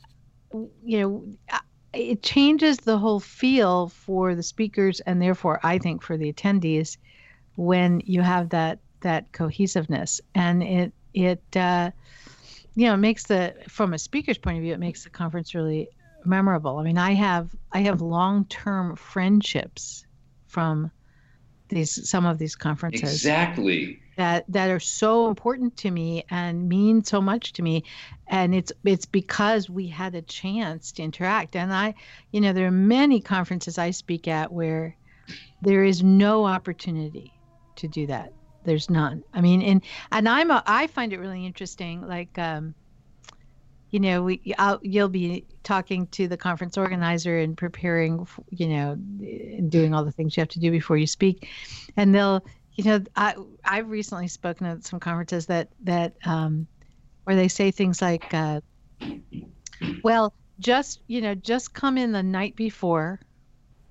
[0.85, 1.59] you know
[1.93, 6.97] it changes the whole feel for the speakers and therefore I think for the attendees
[7.57, 11.91] when you have that that cohesiveness and it it uh,
[12.75, 15.55] you know it makes the from a speaker's point of view it makes the conference
[15.55, 15.89] really
[16.25, 16.79] memorable.
[16.79, 20.07] I mean I have I have long term friendships
[20.47, 20.91] from
[21.69, 24.01] these some of these conferences exactly.
[24.17, 27.85] that that are so important to me and mean so much to me.
[28.27, 31.57] And it's it's because we had a chance to interact.
[31.57, 31.95] And i
[32.31, 34.97] you know there are many conferences i speak at where
[35.63, 37.33] there is no opportunity
[37.77, 38.33] to do that
[38.65, 42.75] there's none i mean and and i'm a, i find it really interesting like um
[43.91, 48.93] you know we I'll, you'll be talking to the conference organizer and preparing you know
[48.93, 51.49] and doing all the things you have to do before you speak
[51.97, 52.43] and they'll
[52.75, 53.35] you know, I
[53.65, 56.67] I've recently spoken at some conferences that that um,
[57.25, 58.61] where they say things like, uh,
[60.03, 63.21] "Well, just you know, just come in the night before."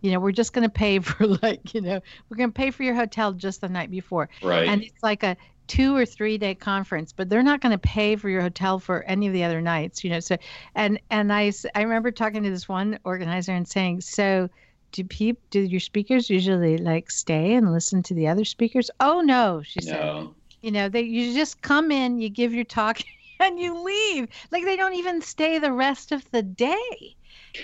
[0.01, 2.71] You know, we're just going to pay for like, you know, we're going to pay
[2.71, 4.29] for your hotel just the night before.
[4.41, 4.67] Right.
[4.67, 5.37] And it's like a
[5.67, 9.03] two or three day conference, but they're not going to pay for your hotel for
[9.03, 10.19] any of the other nights, you know.
[10.19, 10.37] So,
[10.75, 14.49] and and I I remember talking to this one organizer and saying, so
[14.91, 18.91] do people do your speakers usually like stay and listen to the other speakers?
[18.99, 19.91] Oh no, she no.
[19.91, 20.27] said.
[20.61, 22.99] You know, they you just come in, you give your talk,
[23.39, 24.27] and you leave.
[24.51, 27.15] Like they don't even stay the rest of the day.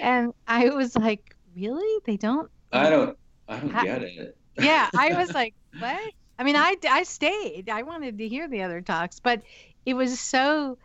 [0.02, 2.01] And I was like, really?
[2.05, 2.49] They don't?
[2.72, 3.18] I don't.
[3.47, 4.38] I don't get it.
[4.58, 6.14] yeah, I was like, what?
[6.39, 7.70] I mean, I I stayed.
[7.70, 9.41] I wanted to hear the other talks, but
[9.86, 10.78] it was so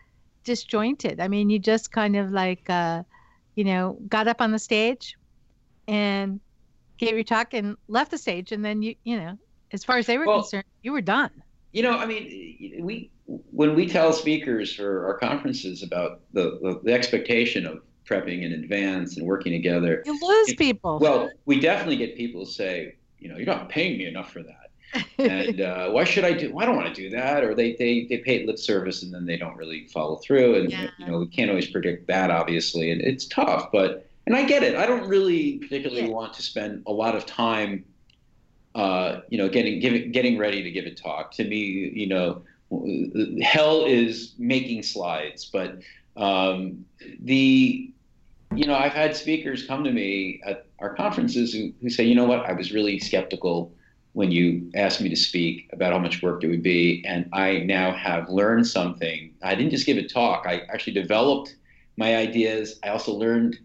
[0.44, 1.20] disjointed.
[1.20, 3.02] I mean, you just kind of like, uh,
[3.54, 5.16] you know, got up on the stage,
[5.88, 6.40] and
[6.98, 9.36] gave your talk and left the stage and then you you know
[9.72, 11.30] as far as they were well, concerned you were done
[11.72, 16.80] you know i mean we when we tell speakers for our conferences about the, the,
[16.84, 21.96] the expectation of prepping in advance and working together you lose people well we definitely
[21.96, 24.62] get people say you know you're not paying me enough for that
[25.18, 26.53] and uh, why should I do?
[26.53, 27.44] Well, I don't want to do that.
[27.44, 30.57] Or they they they pay lip service and then they don't really follow through.
[30.57, 30.88] And yeah.
[30.98, 33.72] you know we can't always predict that, obviously, and it's tough.
[33.72, 34.76] But and I get it.
[34.76, 36.14] I don't really particularly yeah.
[36.14, 37.84] want to spend a lot of time,
[38.74, 41.32] uh, you know, getting giving, getting ready to give a talk.
[41.32, 42.42] To me, you know,
[43.42, 45.46] hell is making slides.
[45.46, 45.80] But
[46.16, 46.84] um,
[47.20, 47.90] the,
[48.57, 52.14] you know, I've had speakers come to me at our conferences who, who say, you
[52.14, 53.72] know what, I was really skeptical
[54.12, 57.59] when you asked me to speak about how much work it would be, and I
[57.61, 59.32] now have learned something.
[59.42, 60.44] I didn't just give a talk.
[60.46, 61.57] I actually developed
[61.96, 62.78] my ideas.
[62.82, 63.59] I also learned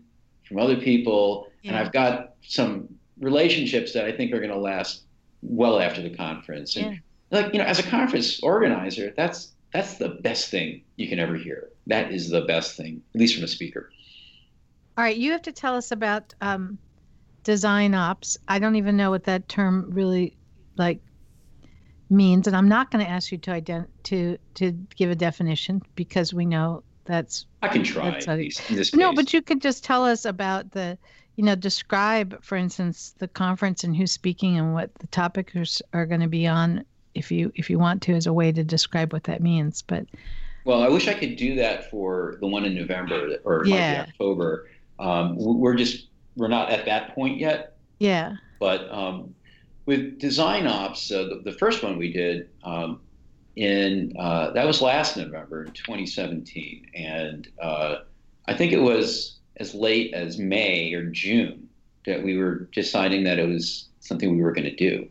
[0.48, 1.72] from other people, yeah.
[1.72, 2.88] and I've got some
[3.20, 5.02] relationships that I think are going to last
[5.42, 6.78] well after the conference.
[6.78, 7.42] And yeah.
[7.42, 11.36] like you know, as a conference organizer, that's that's the best thing you can ever
[11.36, 11.70] hear.
[11.88, 13.90] That is the best thing, at least from a speaker.
[14.98, 16.80] All right, you have to tell us about um,
[17.44, 18.36] design ops.
[18.48, 20.36] I don't even know what that term really
[20.76, 21.00] like
[22.10, 25.84] means, and I'm not going to ask you to ident- to to give a definition
[25.96, 28.10] because we know that's I can try.
[28.10, 30.98] That's a, no, but you could just tell us about the,
[31.36, 36.08] you know, describe, for instance, the conference and who's speaking and what the topics are
[36.08, 36.84] going to be on,
[37.14, 39.84] if you if you want to, as a way to describe what that means.
[39.84, 40.08] But
[40.66, 44.06] well, I wish I could do that for the one in November or yeah.
[44.10, 44.68] October.
[45.00, 47.78] Um, we're just we're not at that point yet.
[48.00, 48.36] Yeah.
[48.60, 49.34] But um,
[49.86, 53.02] with design ops, uh, the, the, first one we did, um,
[53.56, 57.96] in uh, that was last November in 2017, and uh,
[58.48, 61.68] I think it was as late as May or June
[62.06, 65.08] that we were deciding that it was something we were going to do,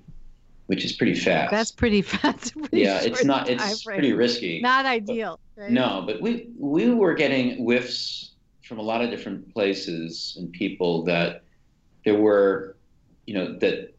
[0.66, 1.50] which is pretty fast.
[1.50, 2.54] That's pretty fast.
[2.54, 3.48] Pretty yeah, it's not.
[3.48, 4.60] It's pretty risky.
[4.60, 5.40] Not ideal.
[5.56, 5.70] But, right?
[5.72, 8.30] No, but we we were getting whiffs
[8.66, 11.42] from a lot of different places and people that
[12.04, 12.76] there were,
[13.26, 13.94] you know, that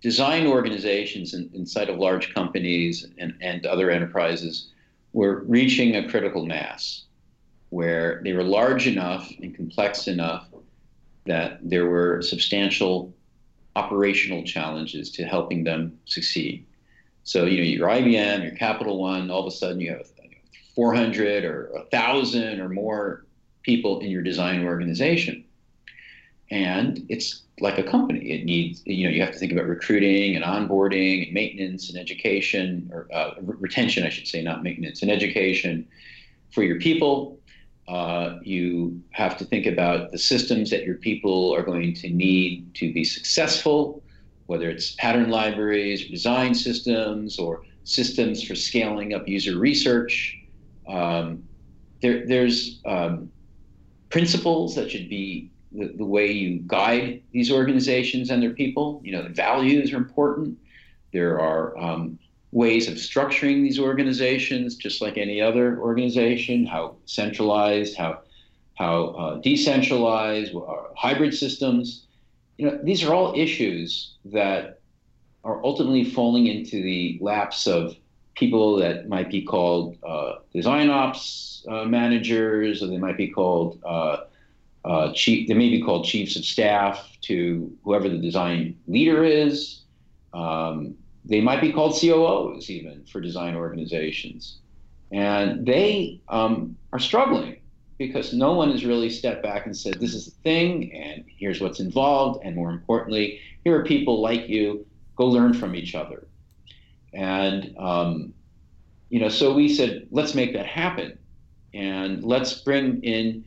[0.00, 4.70] design organizations in, inside of large companies and, and other enterprises
[5.12, 7.04] were reaching a critical mass
[7.70, 10.48] where they were large enough and complex enough
[11.26, 13.12] that there were substantial
[13.76, 16.64] operational challenges to helping them succeed.
[17.24, 20.06] So, you know, your IBM, your Capital One, all of a sudden you have
[20.74, 23.26] 400 or 1,000 or more
[23.70, 25.36] people in your design organization.
[26.50, 27.28] And it's
[27.60, 28.22] like a company.
[28.36, 31.98] It needs, you know, you have to think about recruiting and onboarding and maintenance and
[32.04, 33.34] education, or uh,
[33.66, 35.86] retention, I should say, not maintenance, and education
[36.54, 37.38] for your people.
[37.96, 38.68] Uh, you
[39.10, 43.04] have to think about the systems that your people are going to need to be
[43.04, 44.02] successful,
[44.50, 47.52] whether it's pattern libraries, or design systems, or
[47.84, 50.12] systems for scaling up user research.
[50.96, 51.44] Um,
[52.00, 53.30] there, there's um,
[54.10, 59.00] principles that should be the, the way you guide these organizations and their people.
[59.04, 60.58] You know, the values are important.
[61.12, 62.18] There are um,
[62.52, 66.66] ways of structuring these organizations, just like any other organization.
[66.66, 68.20] How centralized, how
[68.74, 72.06] how uh, decentralized, uh, hybrid systems.
[72.56, 74.80] You know, these are all issues that
[75.44, 77.96] are ultimately falling into the laps of
[78.38, 83.82] people that might be called uh, design ops uh, managers, or they might be called
[83.84, 84.18] uh,
[84.84, 85.48] uh, chief.
[85.48, 89.82] They may be called chiefs of staff to whoever the design leader is.
[90.32, 94.58] Um, they might be called COOs even for design organizations,
[95.10, 97.56] and they um, are struggling
[97.98, 101.60] because no one has really stepped back and said, "This is the thing, and here's
[101.60, 104.86] what's involved, and more importantly, here are people like you.
[105.16, 106.27] Go learn from each other."
[107.12, 108.34] And um,
[109.10, 111.18] you know, so we said, let's make that happen,
[111.72, 113.44] and let's bring in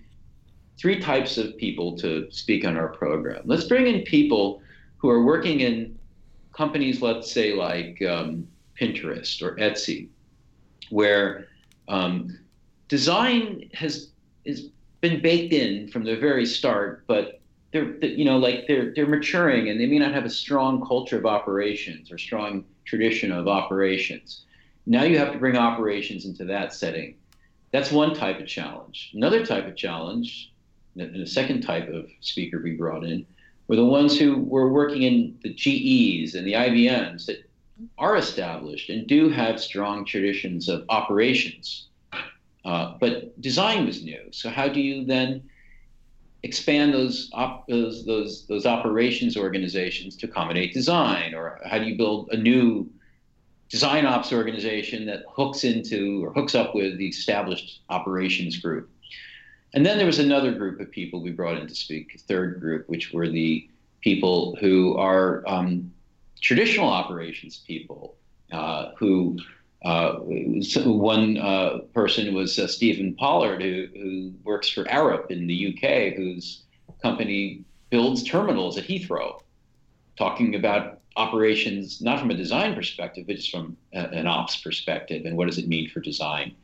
[0.79, 3.43] three types of people to speak on our program.
[3.45, 4.61] Let's bring in people
[4.97, 5.97] who are working in
[6.53, 8.47] companies, let's say like um,
[8.79, 10.09] Pinterest or Etsy,
[10.89, 11.47] where
[11.87, 12.39] um,
[12.87, 14.09] design has
[14.45, 14.69] is
[15.01, 17.41] been baked in from the very start, but
[17.71, 21.17] they're you know like they're they're maturing and they may not have a strong culture
[21.17, 24.45] of operations or strong tradition of operations.
[24.85, 27.15] Now you have to bring operations into that setting.
[27.71, 29.11] That's one type of challenge.
[29.13, 30.51] Another type of challenge,
[30.97, 33.25] and a second type of speaker we brought in,
[33.67, 37.49] were the ones who were working in the GEs and the IBMs that
[37.97, 41.87] are established and do have strong traditions of operations.
[42.65, 44.21] Uh, but design was new.
[44.31, 45.49] So how do you then
[46.43, 51.97] expand those, op- those those those operations organizations to accommodate design, or how do you
[51.97, 52.89] build a new
[53.69, 58.89] design ops organization that hooks into or hooks up with the established operations group?
[59.73, 62.59] And then there was another group of people we brought in to speak, a third
[62.59, 63.69] group, which were the
[64.01, 65.93] people who are um,
[66.41, 68.15] traditional operations people
[68.51, 69.37] uh, who
[69.83, 70.13] uh,
[70.85, 76.13] one uh, person was uh, Stephen Pollard, who, who, works for Arup in the UK,
[76.15, 76.63] whose
[77.01, 79.41] company builds terminals at Heathrow,
[80.17, 85.25] talking about operations not from a design perspective, but just from a, an ops perspective
[85.25, 86.55] and what does it mean for design.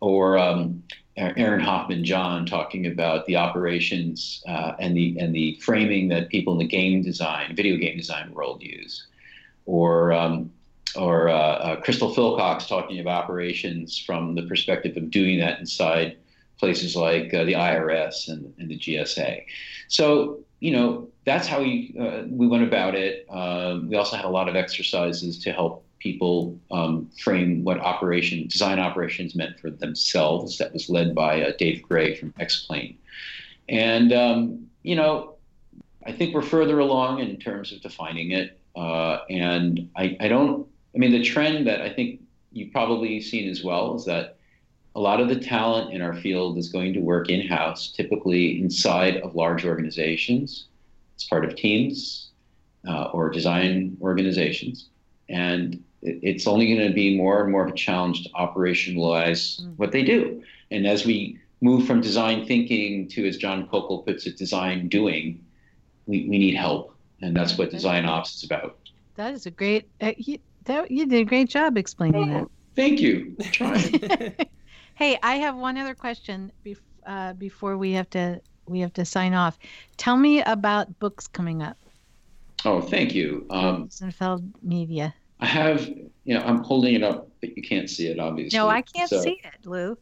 [0.00, 0.82] Or um,
[1.16, 6.58] Erin Hoffman-John talking about the operations uh, and the and the framing that people in
[6.58, 9.08] the game design, video game design world use.
[9.66, 10.52] Or um,
[10.96, 16.16] or uh, uh, Crystal Philcox talking about operations from the perspective of doing that inside
[16.58, 19.44] places like uh, the IRS and, and, the GSA.
[19.86, 23.26] So, you know, that's how we, uh, we went about it.
[23.30, 28.46] Um, we also had a lot of exercises to help people um, frame what operation,
[28.48, 30.58] design operations meant for themselves.
[30.58, 32.96] That was led by uh, Dave Gray from XPLANE.
[33.68, 35.34] And, um, you know,
[36.06, 38.58] I think we're further along in terms of defining it.
[38.74, 40.66] Uh, and I, I don't
[40.98, 44.36] I mean, the trend that I think you've probably seen as well is that
[44.96, 48.60] a lot of the talent in our field is going to work in house, typically
[48.60, 50.66] inside of large organizations,
[51.16, 52.30] as part of teams
[52.88, 54.88] uh, or design organizations.
[55.28, 59.74] And it's only going to be more and more of a challenge to operationalize mm.
[59.76, 60.42] what they do.
[60.72, 65.44] And as we move from design thinking to, as John Kokel puts it, design doing,
[66.06, 66.92] we, we need help.
[67.22, 68.76] And that's what design ops is about.
[69.14, 69.88] That is a great.
[70.00, 70.12] Uh,
[70.68, 72.48] that you did a great job explaining oh, that.
[72.76, 73.36] Thank you.
[74.94, 79.04] hey, I have one other question bef- uh, before we have to we have to
[79.04, 79.58] sign off.
[79.96, 81.76] Tell me about books coming up.
[82.64, 83.46] Oh, thank you.
[83.50, 85.14] Um, Rosenfeld Media.
[85.40, 88.58] I have, you know, I'm holding it up, but you can't see it, obviously.
[88.58, 89.96] No, I can't so, see it, Lou.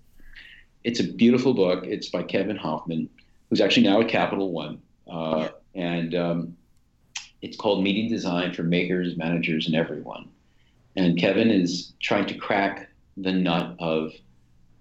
[0.83, 1.85] It's a beautiful book.
[1.87, 3.09] It's by Kevin Hoffman,
[3.51, 6.57] who's actually now at Capital One, uh, and um,
[7.43, 10.29] it's called Meeting Design for Makers, Managers, and Everyone.
[10.97, 14.12] And Kevin is trying to crack the nut of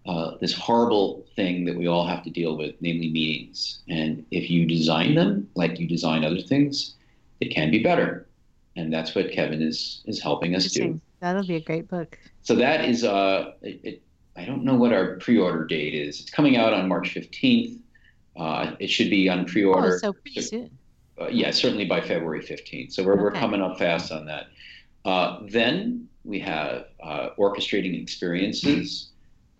[0.05, 3.79] uh, this horrible thing that we all have to deal with, namely meetings.
[3.89, 6.95] And if you design them like you design other things,
[7.39, 8.27] it can be better.
[8.75, 10.99] And that's what Kevin is is helping us do.
[11.21, 12.19] That'll be a great book.
[12.43, 14.01] So that is uh, it, it,
[14.35, 16.19] I don't know what our pre-order date is.
[16.19, 17.81] It's coming out on March fifteenth.
[18.35, 19.95] Uh, it should be on pre-order.
[19.95, 20.77] Oh, so pretty soon.
[21.19, 22.91] Uh, yeah, certainly by February fifteenth.
[22.91, 23.21] So we're okay.
[23.23, 24.47] we're coming up fast on that.
[25.05, 29.09] Uh, then we have uh, orchestrating experiences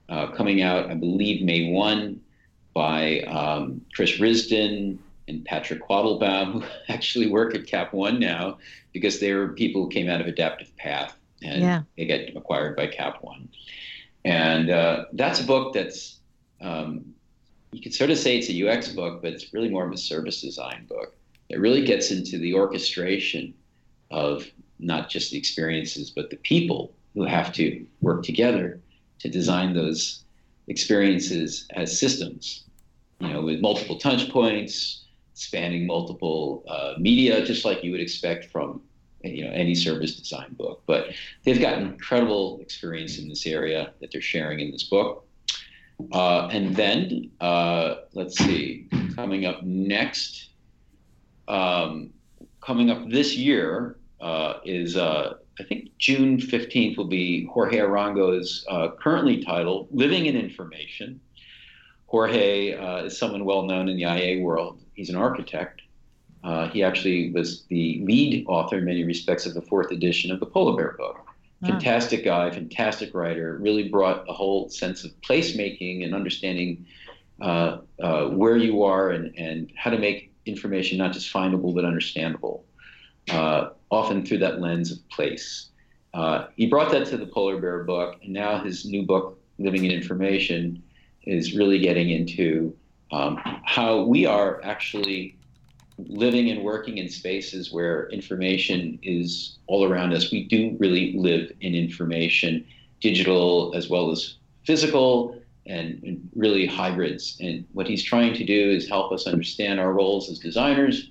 [0.09, 2.19] uh, coming out, I believe, May 1
[2.73, 8.57] by um, Chris Risdon and Patrick Quattlebaum, who actually work at Cap One now
[8.91, 11.81] because they were people who came out of Adaptive Path and yeah.
[11.97, 13.47] they get acquired by Cap One.
[14.23, 16.17] And uh, that's a book that's
[16.61, 17.13] um,
[17.71, 19.97] you could sort of say it's a UX book, but it's really more of a
[19.97, 21.15] service design book.
[21.49, 23.53] It really gets into the orchestration
[24.09, 24.49] of
[24.80, 28.80] not just the experiences, but the people who have to work together
[29.19, 30.23] to design those
[30.67, 32.65] experiences as systems,
[33.19, 38.45] you know, with multiple touch points, spanning multiple uh, media, just like you would expect
[38.45, 38.82] from
[39.23, 40.84] you know any service design book.
[40.86, 41.13] But
[41.43, 45.26] they've got incredible experience in this area that they're sharing in this book.
[46.11, 50.49] Uh, and then uh, let's see, coming up next,
[51.47, 52.11] um,
[52.59, 58.66] coming up this year uh, is uh, I think June 15th will be Jorge Arango's
[58.70, 61.20] uh, currently titled Living in Information.
[62.07, 64.82] Jorge uh, is someone well known in the IA world.
[64.93, 65.82] He's an architect.
[66.43, 70.39] Uh, he actually was the lead author in many respects of the fourth edition of
[70.39, 71.26] the Polar Bear book.
[71.66, 76.86] Fantastic guy, fantastic writer, really brought a whole sense of placemaking and understanding
[77.41, 81.84] uh, uh, where you are and, and how to make information not just findable but
[81.84, 82.66] understandable.
[83.30, 85.69] Uh, often through that lens of place.
[86.13, 89.86] Uh, he brought that to the Polar Bear book, and now his new book, Living
[89.86, 90.82] in Information,
[91.23, 92.76] is really getting into
[93.11, 95.38] um, how we are actually
[95.97, 100.32] living and working in spaces where information is all around us.
[100.32, 102.65] We do really live in information,
[103.01, 107.38] digital as well as physical, and, and really hybrids.
[107.39, 111.09] And what he's trying to do is help us understand our roles as designers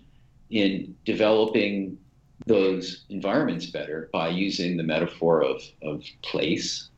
[0.51, 1.99] in developing
[2.47, 6.89] those environments better by using the metaphor of, of place.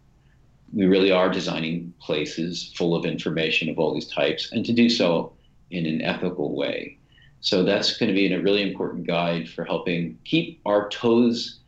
[0.72, 4.88] We really are designing places full of information of all these types, and to do
[4.88, 5.32] so
[5.70, 6.98] in an ethical way.
[7.40, 11.60] So that's going to be a really important guide for helping keep our toes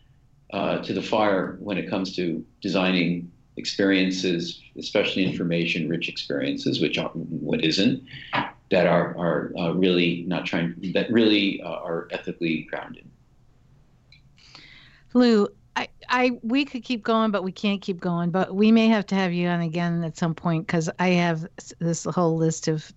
[0.53, 7.63] uh, to the fire when it comes to designing experiences, especially information-rich experiences, which what
[7.63, 8.03] isn't,
[8.71, 13.09] that are are uh, really not trying that really uh, are ethically grounded.
[15.19, 18.31] Lou, I, I, we could keep going, but we can't keep going.
[18.31, 21.47] But we may have to have you on again at some point because I have
[21.79, 22.93] this whole list of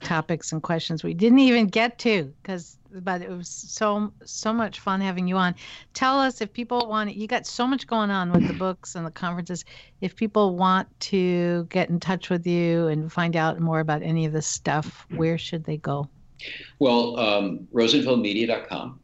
[0.00, 4.78] topics and questions we didn't even get to because but it was so so much
[4.80, 5.54] fun having you on
[5.94, 9.06] tell us if people want you got so much going on with the books and
[9.06, 9.64] the conferences
[10.02, 14.26] if people want to get in touch with you and find out more about any
[14.26, 16.06] of this stuff where should they go
[16.78, 19.00] well um, rosenfeldmedia.com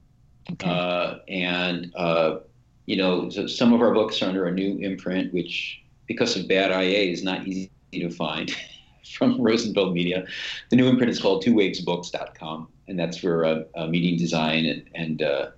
[0.52, 0.68] okay.
[0.68, 2.36] Uh, and uh,
[2.86, 6.48] you know, so some of our books are under a new imprint, which because of
[6.48, 8.54] bad IA is not easy to find
[9.16, 10.26] from Rosenfeld Media.
[10.70, 15.22] The new imprint is called twowavesbooks.com, and that's where uh, uh, meeting design and, and
[15.22, 15.50] uh,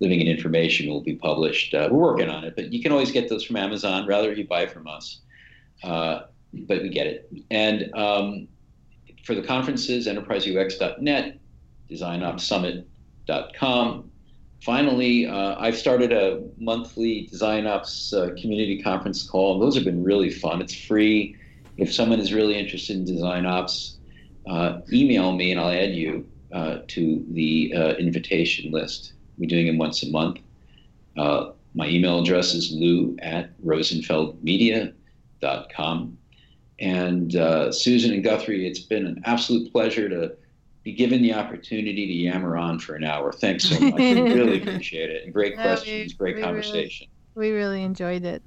[0.00, 1.74] living in information will be published.
[1.74, 4.46] Uh, we're working on it, but you can always get those from Amazon, rather you
[4.46, 5.20] buy from us.
[5.82, 6.20] Uh,
[6.52, 7.30] but we get it.
[7.50, 8.48] And um,
[9.24, 11.38] for the conferences, enterprise enterpriseux.net,
[11.90, 14.09] designopsummit.com,
[14.62, 19.58] finally, uh, I've started a monthly Design Ops uh, community conference call.
[19.58, 20.60] Those have been really fun.
[20.60, 21.36] It's free.
[21.76, 23.98] If someone is really interested in Design Ops,
[24.48, 29.12] uh, email me and I'll add you uh, to the uh, invitation list.
[29.38, 30.40] We're doing them once a month.
[31.16, 36.18] Uh, my email address is lou at rosenfeldmedia.com.
[36.80, 37.32] And
[37.74, 40.32] Susan and Guthrie, it's been an absolute pleasure to
[40.82, 43.32] be given the opportunity to yammer on for an hour.
[43.32, 43.94] Thanks so much.
[43.94, 45.24] we really appreciate it.
[45.24, 47.08] And great no, questions, we, great we conversation.
[47.34, 48.42] Really, we really enjoyed it.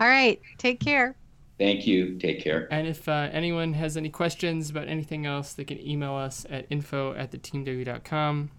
[0.00, 0.40] All right.
[0.58, 1.16] Take care.
[1.58, 2.18] Thank you.
[2.18, 2.68] Take care.
[2.70, 6.66] And if uh, anyone has any questions about anything else, they can email us at
[6.70, 8.50] info at theteamw.com.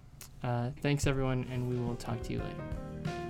[0.44, 3.29] Uh, thanks, everyone, and we will talk to you later.